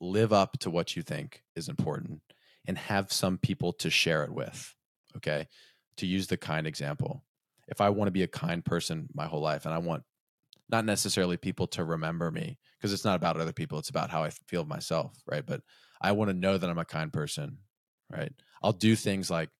live 0.00 0.32
up 0.32 0.58
to 0.60 0.70
what 0.70 0.96
you 0.96 1.02
think 1.02 1.42
is 1.56 1.68
important, 1.68 2.20
and 2.66 2.76
have 2.76 3.12
some 3.12 3.38
people 3.38 3.72
to 3.72 3.90
share 3.90 4.22
it 4.24 4.32
with. 4.32 4.74
Okay. 5.16 5.48
To 5.96 6.06
use 6.06 6.28
the 6.28 6.36
kind 6.36 6.66
example, 6.66 7.24
if 7.68 7.80
I 7.80 7.90
want 7.90 8.08
to 8.08 8.12
be 8.12 8.22
a 8.22 8.28
kind 8.28 8.64
person 8.64 9.08
my 9.14 9.26
whole 9.26 9.40
life 9.40 9.64
and 9.64 9.74
I 9.74 9.78
want 9.78 10.02
not 10.70 10.84
necessarily 10.84 11.36
people 11.36 11.66
to 11.68 11.84
remember 11.84 12.30
me 12.30 12.58
because 12.78 12.92
it's 12.92 13.04
not 13.04 13.16
about 13.16 13.38
other 13.38 13.52
people, 13.52 13.78
it's 13.78 13.90
about 13.90 14.10
how 14.10 14.22
I 14.22 14.30
feel 14.30 14.64
myself, 14.64 15.20
right? 15.26 15.44
But 15.44 15.62
I 16.00 16.12
want 16.12 16.30
to 16.30 16.36
know 16.36 16.56
that 16.56 16.70
I'm 16.70 16.78
a 16.78 16.84
kind 16.84 17.12
person, 17.12 17.58
right? 18.08 18.32
I'll 18.62 18.72
do 18.72 18.94
things 18.94 19.30
like 19.30 19.50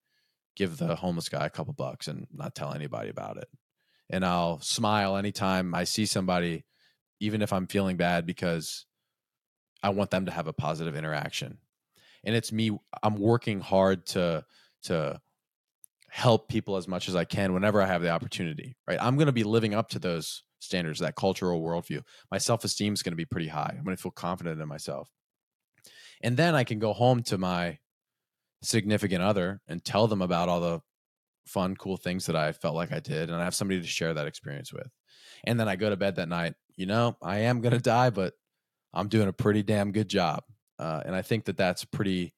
give 0.60 0.76
the 0.76 0.94
homeless 0.94 1.30
guy 1.30 1.46
a 1.46 1.50
couple 1.50 1.72
bucks 1.72 2.06
and 2.06 2.26
not 2.30 2.54
tell 2.54 2.74
anybody 2.74 3.08
about 3.08 3.38
it. 3.38 3.48
And 4.10 4.26
I'll 4.26 4.60
smile 4.60 5.16
anytime 5.16 5.74
I 5.74 5.84
see 5.84 6.04
somebody, 6.04 6.66
even 7.18 7.40
if 7.40 7.50
I'm 7.50 7.66
feeling 7.66 7.96
bad, 7.96 8.26
because 8.26 8.84
I 9.82 9.88
want 9.88 10.10
them 10.10 10.26
to 10.26 10.30
have 10.30 10.48
a 10.48 10.52
positive 10.52 10.94
interaction. 10.94 11.56
And 12.24 12.36
it's 12.36 12.52
me, 12.52 12.78
I'm 13.02 13.16
working 13.16 13.60
hard 13.60 14.04
to 14.08 14.44
to 14.82 15.18
help 16.10 16.48
people 16.48 16.76
as 16.76 16.86
much 16.86 17.08
as 17.08 17.16
I 17.16 17.24
can 17.24 17.54
whenever 17.54 17.80
I 17.80 17.86
have 17.86 18.02
the 18.02 18.10
opportunity, 18.10 18.76
right? 18.86 18.98
I'm 19.00 19.16
going 19.16 19.26
to 19.26 19.32
be 19.32 19.44
living 19.44 19.74
up 19.74 19.88
to 19.90 19.98
those 19.98 20.42
standards, 20.58 21.00
that 21.00 21.14
cultural 21.14 21.62
worldview. 21.62 22.02
My 22.30 22.36
self 22.36 22.64
esteem 22.64 22.92
is 22.92 23.02
going 23.02 23.12
to 23.12 23.16
be 23.16 23.24
pretty 23.24 23.48
high. 23.48 23.74
I'm 23.78 23.84
going 23.84 23.96
to 23.96 24.02
feel 24.02 24.12
confident 24.12 24.60
in 24.60 24.68
myself. 24.68 25.08
And 26.22 26.36
then 26.36 26.54
I 26.54 26.64
can 26.64 26.78
go 26.78 26.92
home 26.92 27.22
to 27.24 27.38
my 27.38 27.78
significant 28.62 29.22
other 29.22 29.60
and 29.68 29.84
tell 29.84 30.06
them 30.06 30.22
about 30.22 30.48
all 30.48 30.60
the 30.60 30.80
fun, 31.46 31.76
cool 31.76 31.96
things 31.96 32.26
that 32.26 32.36
I 32.36 32.52
felt 32.52 32.74
like 32.74 32.92
I 32.92 33.00
did. 33.00 33.30
And 33.30 33.40
I 33.40 33.44
have 33.44 33.54
somebody 33.54 33.80
to 33.80 33.86
share 33.86 34.14
that 34.14 34.26
experience 34.26 34.72
with. 34.72 34.88
And 35.44 35.58
then 35.58 35.68
I 35.68 35.76
go 35.76 35.90
to 35.90 35.96
bed 35.96 36.16
that 36.16 36.28
night, 36.28 36.54
you 36.76 36.86
know, 36.86 37.16
I 37.22 37.40
am 37.40 37.60
going 37.60 37.72
to 37.72 37.80
die, 37.80 38.10
but 38.10 38.34
I'm 38.92 39.08
doing 39.08 39.28
a 39.28 39.32
pretty 39.32 39.62
damn 39.62 39.92
good 39.92 40.08
job. 40.08 40.42
Uh, 40.78 41.02
and 41.04 41.14
I 41.14 41.22
think 41.22 41.44
that 41.46 41.56
that's 41.56 41.84
pretty 41.84 42.34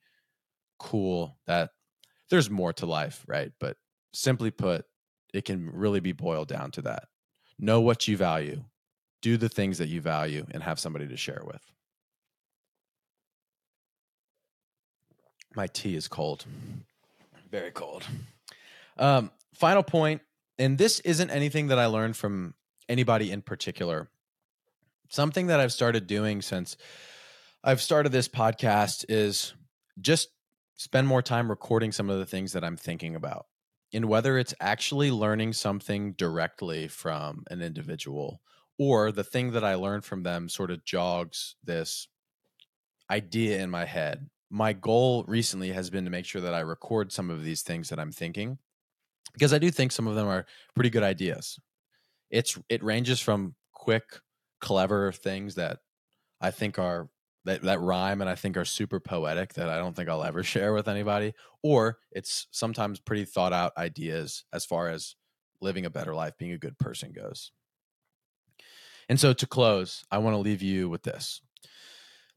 cool 0.79 1.39
that 1.47 1.71
there's 2.31 2.51
more 2.51 2.73
to 2.75 2.87
life, 2.87 3.25
right? 3.27 3.53
But 3.61 3.77
simply 4.13 4.51
put, 4.51 4.85
it 5.33 5.45
can 5.45 5.71
really 5.71 6.01
be 6.01 6.13
boiled 6.13 6.49
down 6.49 6.71
to 6.73 6.83
that. 6.83 7.05
Know 7.59 7.81
what 7.81 8.09
you 8.09 8.17
value, 8.17 8.65
do 9.21 9.37
the 9.37 9.49
things 9.49 9.79
that 9.79 9.89
you 9.89 10.01
value, 10.01 10.47
and 10.51 10.63
have 10.63 10.81
somebody 10.81 11.09
to 11.09 11.17
share 11.17 11.43
with. 11.45 11.63
My 15.55 15.67
tea 15.67 15.95
is 15.97 16.09
cold, 16.09 16.45
very 17.51 17.71
cold. 17.71 18.05
Um, 18.97 19.31
final 19.55 19.83
point, 19.83 20.23
And 20.59 20.79
this 20.79 21.01
isn't 21.01 21.31
anything 21.31 21.69
that 21.69 21.79
I 21.79 21.87
learned 21.87 22.17
from 22.17 22.55
anybody 22.89 23.31
in 23.31 23.43
particular. 23.43 24.09
Something 25.09 25.49
that 25.49 25.61
I've 25.61 25.73
started 25.73 26.07
doing 26.07 26.43
since 26.43 26.77
I've 27.65 27.81
started 27.81 28.13
this 28.13 28.29
podcast 28.29 29.05
is 29.09 29.55
just 30.01 30.29
spend 30.77 31.07
more 31.07 31.23
time 31.23 31.49
recording 31.49 31.93
some 31.93 32.11
of 32.11 32.19
the 32.19 32.27
things 32.27 32.53
that 32.53 32.65
I'm 32.65 32.77
thinking 32.77 33.15
about. 33.15 33.47
And 33.93 34.07
whether 34.07 34.39
it's 34.39 34.55
actually 34.61 35.11
learning 35.11 35.53
something 35.53 36.13
directly 36.13 36.89
from 36.89 37.45
an 37.51 37.61
individual 37.61 38.41
or 38.79 39.13
the 39.13 39.25
thing 39.25 39.53
that 39.53 39.65
I 39.65 39.75
learned 39.75 40.05
from 40.05 40.23
them 40.23 40.49
sort 40.49 40.71
of 40.71 40.85
jogs 40.85 41.57
this 41.63 42.09
idea 43.11 43.61
in 43.61 43.71
my 43.71 43.85
head. 43.85 44.29
My 44.55 44.75
goal 44.75 45.25
recently 45.27 45.73
has 45.73 45.89
been 45.89 46.05
to 46.05 46.11
make 46.11 46.27
sure 46.27 46.43
that 46.43 46.53
I 46.53 46.61
record 46.61 47.11
some 47.11 47.31
of 47.31 47.43
these 47.43 47.63
things 47.63 47.89
that 47.89 47.99
I'm 47.99 48.13
thinking 48.13 48.59
because 49.33 49.55
I 49.55 49.59
do 49.59 49.71
think 49.71 49.93
some 49.93 50.07
of 50.07 50.15
them 50.15 50.29
are 50.29 50.45
pretty 50.75 50.91
good 50.91 51.03
ideas. 51.03 51.59
It's 52.31 52.59
it 52.69 52.83
ranges 52.83 53.19
from 53.19 53.55
quick, 53.73 54.05
clever 54.61 55.11
things 55.11 55.55
that 55.55 55.79
I 56.39 56.51
think 56.51 56.79
are 56.79 57.09
that 57.45 57.63
that 57.63 57.81
rhyme 57.81 58.21
and 58.21 58.29
I 58.29 58.35
think 58.35 58.59
are 58.59 58.67
super 58.67 59.01
poetic 59.01 59.55
that 59.55 59.71
I 59.71 59.79
don't 59.79 59.97
think 59.97 60.11
I'll 60.11 60.23
ever 60.23 60.43
share 60.43 60.75
with 60.75 60.87
anybody, 60.87 61.33
or 61.63 61.99
it's 62.11 62.47
sometimes 62.51 63.01
pretty 63.01 63.25
thought 63.25 63.55
out 63.55 63.73
ideas 63.79 64.45
as 64.53 64.67
far 64.67 64.89
as 64.89 65.17
living 65.63 65.87
a 65.87 65.91
better 65.91 66.15
life, 66.15 66.37
being 66.37 66.53
a 66.53 66.59
good 66.59 66.79
person 66.79 67.13
goes. 67.13 67.53
And 69.09 69.19
so 69.19 69.33
to 69.33 69.47
close, 69.47 70.05
I 70.11 70.19
want 70.19 70.35
to 70.35 70.39
leave 70.39 70.63
you 70.63 70.89
with 70.91 71.03
this. 71.03 71.41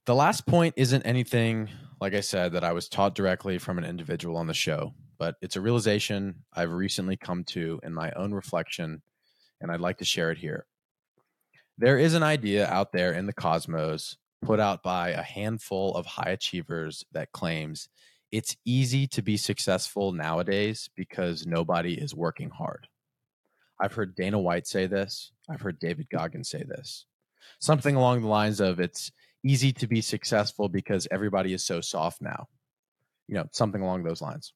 The 0.06 0.15
last 0.15 0.45
point 0.45 0.75
isn't 0.78 1.04
anything, 1.04 1.69
like 2.06 2.13
I 2.13 2.22
said, 2.22 2.52
that 2.52 2.63
I 2.63 2.72
was 2.72 2.88
taught 2.88 3.15
directly 3.15 3.58
from 3.58 3.80
an 3.80 3.84
individual 3.84 4.38
on 4.38 4.46
the 4.46 4.54
show, 4.54 4.94
but 5.18 5.38
it's 5.41 5.56
a 5.56 5.62
realization 5.62 6.44
I've 6.54 6.70
recently 6.70 7.18
come 7.18 7.44
to 7.46 7.80
in 7.82 7.96
my 7.96 8.12
own 8.12 8.32
reflection, 8.32 9.02
and 9.60 9.72
I'd 9.72 9.82
like 9.82 9.98
to 9.98 10.06
share 10.06 10.30
it 10.30 10.38
here. 10.38 10.68
There 11.80 11.98
is 11.98 12.13
an 12.13 12.22
idea 12.22 12.68
out 12.68 12.91
there 12.91 13.13
in 13.13 13.26
the 13.26 13.34
cosmos 13.34 14.18
put 14.44 14.60
out 14.60 14.84
by 14.84 15.10
a 15.10 15.24
handful 15.24 15.96
of 15.96 16.06
high 16.06 16.30
achievers 16.30 17.04
that 17.13 17.32
claims 17.32 17.89
it's 18.32 18.56
easy 18.65 19.08
to 19.08 19.24
be 19.24 19.36
successful 19.36 20.12
nowadays 20.12 20.91
because 20.96 21.48
nobody 21.48 21.96
is 21.96 22.13
working 22.13 22.52
hard. 22.52 22.88
I've 23.82 23.94
heard 23.94 24.13
Dana 24.13 24.38
White 24.38 24.68
say 24.68 24.86
this. 24.86 25.32
I've 25.50 25.62
heard 25.62 25.80
David 25.80 26.12
Goggins 26.12 26.52
say 26.52 26.62
this. 26.62 27.08
Something 27.58 27.96
along 27.96 28.22
the 28.22 28.28
lines 28.28 28.60
of 28.60 28.80
it's 28.80 29.12
easy 29.45 29.71
to 29.73 29.88
be 29.88 30.01
successful 30.01 30.67
because 30.67 31.08
everybody 31.12 31.53
is 31.53 31.63
so 31.63 31.79
soft 31.81 32.21
now. 32.21 32.47
You 33.27 33.36
know, 33.36 33.45
something 33.51 33.81
along 33.81 34.03
those 34.03 34.21
lines. 34.21 34.53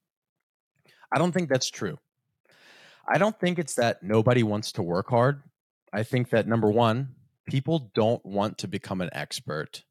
I 1.13 1.17
don't 1.17 1.31
think 1.31 1.49
that's 1.49 1.69
true. 1.69 1.97
I 3.07 3.17
don't 3.17 3.39
think 3.39 3.57
it's 3.57 3.75
that 3.75 4.03
nobody 4.03 4.43
wants 4.43 4.73
to 4.73 4.83
work 4.83 5.09
hard. 5.09 5.41
I 5.93 6.03
think 6.03 6.29
that 6.29 6.47
number 6.47 6.69
one, 6.69 7.15
people 7.47 7.91
don't 7.95 8.23
want 8.25 8.59
to 8.59 8.67
become 8.67 9.01
an 9.01 9.09
expert. 9.11 9.83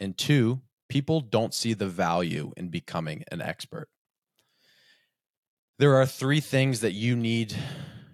And 0.00 0.16
two, 0.16 0.62
people 0.88 1.20
don't 1.20 1.52
see 1.52 1.74
the 1.74 1.88
value 1.88 2.52
in 2.56 2.68
becoming 2.68 3.24
an 3.30 3.42
expert. 3.42 3.88
There 5.78 5.96
are 5.96 6.06
three 6.06 6.40
things 6.40 6.80
that 6.80 6.92
you 6.92 7.16
need 7.16 7.54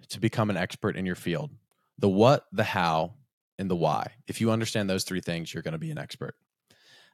to 0.09 0.19
become 0.19 0.49
an 0.49 0.57
expert 0.57 0.95
in 0.95 1.05
your 1.05 1.15
field 1.15 1.51
the 1.97 2.09
what, 2.09 2.45
the 2.53 2.63
how, 2.63 3.13
and 3.59 3.69
the 3.69 3.75
why. 3.75 4.13
If 4.25 4.41
you 4.41 4.49
understand 4.49 4.89
those 4.89 5.03
three 5.03 5.21
things, 5.21 5.53
you're 5.53 5.61
going 5.61 5.73
to 5.73 5.77
be 5.77 5.91
an 5.91 5.99
expert. 5.99 6.35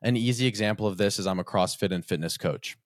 An 0.02 0.16
easy 0.16 0.46
example 0.46 0.86
of 0.86 0.98
this 0.98 1.20
is 1.20 1.26
I'm 1.26 1.40
a 1.40 1.44
CrossFit 1.44 1.92
and 1.92 2.06
fitness 2.06 2.38
coach. 2.38 2.78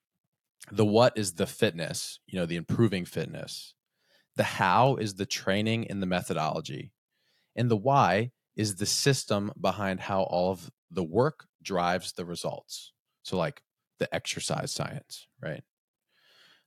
The 0.71 0.85
what 0.85 1.17
is 1.17 1.33
the 1.33 1.45
fitness, 1.45 2.19
you 2.25 2.39
know, 2.39 2.45
the 2.45 2.55
improving 2.55 3.05
fitness. 3.05 3.73
The 4.37 4.43
how 4.43 4.95
is 4.95 5.15
the 5.15 5.25
training 5.25 5.87
and 5.89 6.01
the 6.01 6.07
methodology. 6.07 6.93
And 7.55 7.69
the 7.69 7.77
why 7.77 8.31
is 8.55 8.75
the 8.75 8.85
system 8.85 9.51
behind 9.59 9.99
how 9.99 10.23
all 10.23 10.51
of 10.51 10.71
the 10.89 11.03
work 11.03 11.45
drives 11.61 12.13
the 12.13 12.25
results. 12.25 12.93
So, 13.23 13.37
like 13.37 13.61
the 13.99 14.13
exercise 14.15 14.71
science, 14.71 15.27
right? 15.41 15.63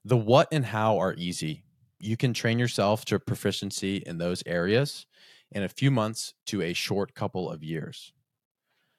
The 0.05 0.17
what 0.17 0.47
and 0.51 0.65
how 0.65 0.99
are 0.99 1.15
easy. 1.17 1.63
You 1.99 2.17
can 2.17 2.33
train 2.33 2.59
yourself 2.59 3.05
to 3.05 3.17
proficiency 3.17 3.97
in 3.97 4.17
those 4.17 4.43
areas 4.45 5.07
in 5.53 5.63
a 5.63 5.69
few 5.69 5.91
months 5.91 6.33
to 6.47 6.61
a 6.61 6.73
short 6.73 7.13
couple 7.13 7.49
of 7.49 7.63
years. 7.63 8.13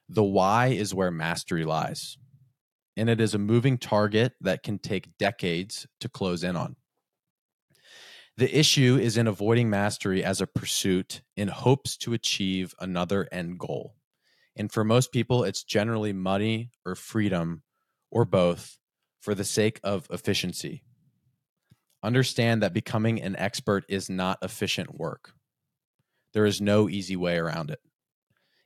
The 0.08 0.24
why 0.24 0.68
is 0.68 0.94
where 0.94 1.10
mastery 1.10 1.64
lies, 1.64 2.18
and 2.96 3.08
it 3.08 3.20
is 3.20 3.34
a 3.34 3.38
moving 3.38 3.78
target 3.78 4.34
that 4.40 4.62
can 4.62 4.78
take 4.78 5.16
decades 5.18 5.86
to 6.00 6.08
close 6.08 6.44
in 6.44 6.56
on. 6.56 6.76
The 8.36 8.58
issue 8.58 8.98
is 9.00 9.16
in 9.16 9.28
avoiding 9.28 9.70
mastery 9.70 10.24
as 10.24 10.40
a 10.40 10.46
pursuit 10.46 11.22
in 11.36 11.48
hopes 11.48 11.96
to 11.98 12.14
achieve 12.14 12.74
another 12.80 13.28
end 13.30 13.58
goal. 13.60 13.94
And 14.56 14.70
for 14.72 14.84
most 14.84 15.12
people, 15.12 15.44
it's 15.44 15.62
generally 15.62 16.12
money 16.12 16.70
or 16.84 16.96
freedom 16.96 17.62
or 18.10 18.24
both 18.24 18.78
for 19.20 19.34
the 19.34 19.44
sake 19.44 19.80
of 19.84 20.08
efficiency. 20.10 20.82
Understand 22.02 22.62
that 22.62 22.74
becoming 22.74 23.22
an 23.22 23.36
expert 23.36 23.84
is 23.88 24.10
not 24.10 24.38
efficient 24.42 24.98
work. 24.98 25.32
There 26.34 26.44
is 26.44 26.60
no 26.60 26.88
easy 26.88 27.16
way 27.16 27.38
around 27.38 27.70
it. 27.70 27.80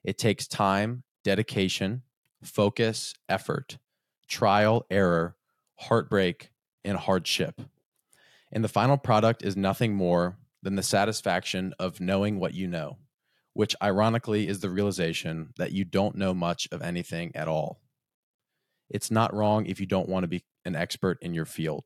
It 0.03 0.19
takes 0.19 0.49
time, 0.49 1.05
dedication, 1.23 2.03
focus, 2.43 3.15
effort, 3.29 3.79
trial, 4.27 4.87
error, 4.91 5.37
heartbreak, 5.77 6.51
and 6.85 6.97
hardship. 6.97 7.61
And 8.51 8.65
the 8.65 8.69
final 8.69 8.97
product 8.97 9.45
is 9.45 9.57
nothing 9.57 9.95
more 9.95 10.39
than 10.63 10.77
the 10.77 10.83
satisfaction 10.83 11.75
of 11.79 12.01
knowing 12.01 12.41
what 12.41 12.55
you 12.55 12.67
know, 12.67 12.97
which 13.53 13.77
ironically 13.83 14.49
is 14.49 14.61
the 14.61 14.71
realization 14.71 15.53
that 15.59 15.73
you 15.73 15.85
don't 15.85 16.17
know 16.17 16.33
much 16.33 16.69
of 16.73 16.81
anything 16.81 17.31
at 17.37 17.49
all. 17.49 17.83
It's 18.89 19.11
not 19.11 19.35
wrong 19.35 19.67
if 19.67 19.79
you 19.79 19.87
don't 19.87 20.09
want 20.09 20.25
to 20.25 20.29
be 20.29 20.43
an 20.65 20.75
expert 20.75 21.19
in 21.21 21.35
your 21.35 21.45
field, 21.45 21.85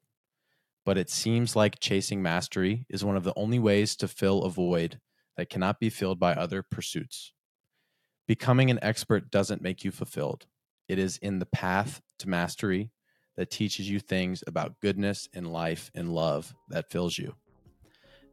but 0.84 0.96
it 0.96 1.10
seems 1.10 1.56
like 1.56 1.80
chasing 1.80 2.22
mastery 2.22 2.86
is 2.88 3.04
one 3.04 3.16
of 3.16 3.24
the 3.24 3.34
only 3.34 3.58
ways 3.58 3.96
to 3.96 4.06
fill 4.06 4.44
a 4.44 4.50
void 4.50 5.00
that 5.36 5.50
cannot 5.50 5.80
be 5.80 5.90
filled 5.90 6.18
by 6.18 6.34
other 6.34 6.62
pursuits. 6.62 7.32
Becoming 8.26 8.70
an 8.70 8.78
expert 8.82 9.30
doesn't 9.30 9.62
make 9.62 9.84
you 9.84 9.90
fulfilled. 9.90 10.46
It 10.88 10.98
is 10.98 11.16
in 11.18 11.38
the 11.38 11.46
path 11.46 12.00
to 12.18 12.28
mastery 12.28 12.90
that 13.36 13.50
teaches 13.50 13.88
you 13.88 13.98
things 13.98 14.44
about 14.46 14.80
goodness 14.80 15.28
and 15.34 15.52
life 15.52 15.90
and 15.94 16.12
love 16.12 16.54
that 16.68 16.90
fills 16.90 17.18
you. 17.18 17.34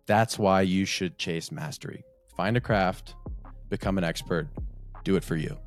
That's 0.06 0.38
why 0.38 0.62
you 0.62 0.86
should 0.86 1.18
chase 1.18 1.52
mastery. 1.52 2.04
Find 2.36 2.58
a 2.58 2.62
craft, 2.62 3.16
become 3.70 3.98
an 3.98 4.04
expert, 4.04 4.48
do 5.04 5.16
it 5.16 5.24
for 5.24 5.36
you. 5.36 5.58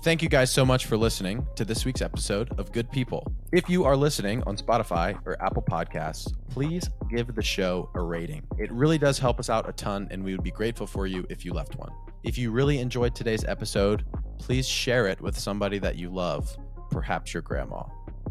Thank 0.00 0.22
you 0.22 0.28
guys 0.28 0.50
so 0.52 0.64
much 0.64 0.86
for 0.86 0.96
listening 0.96 1.44
to 1.56 1.64
this 1.64 1.84
week's 1.84 2.02
episode 2.02 2.56
of 2.56 2.70
Good 2.70 2.88
People. 2.92 3.26
If 3.52 3.68
you 3.68 3.84
are 3.84 3.96
listening 3.96 4.44
on 4.44 4.56
Spotify 4.56 5.20
or 5.26 5.36
Apple 5.42 5.62
Podcasts, 5.68 6.32
please 6.48 6.88
give 7.10 7.34
the 7.34 7.42
show 7.42 7.90
a 7.96 8.00
rating. 8.00 8.46
It 8.58 8.70
really 8.70 8.96
does 8.96 9.18
help 9.18 9.40
us 9.40 9.50
out 9.50 9.68
a 9.68 9.72
ton, 9.72 10.06
and 10.12 10.22
we 10.22 10.32
would 10.32 10.44
be 10.44 10.52
grateful 10.52 10.86
for 10.86 11.08
you 11.08 11.26
if 11.28 11.44
you 11.44 11.52
left 11.52 11.74
one. 11.74 11.90
If 12.22 12.38
you 12.38 12.52
really 12.52 12.78
enjoyed 12.78 13.16
today's 13.16 13.44
episode, 13.44 14.04
please 14.38 14.68
share 14.68 15.08
it 15.08 15.20
with 15.20 15.36
somebody 15.36 15.80
that 15.80 15.96
you 15.96 16.10
love, 16.10 16.56
perhaps 16.92 17.34
your 17.34 17.42
grandma. 17.42 17.82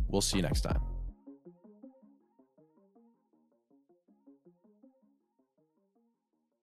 We'll 0.07 0.21
see 0.21 0.37
you 0.37 0.43
next 0.43 0.61
time. 0.61 0.79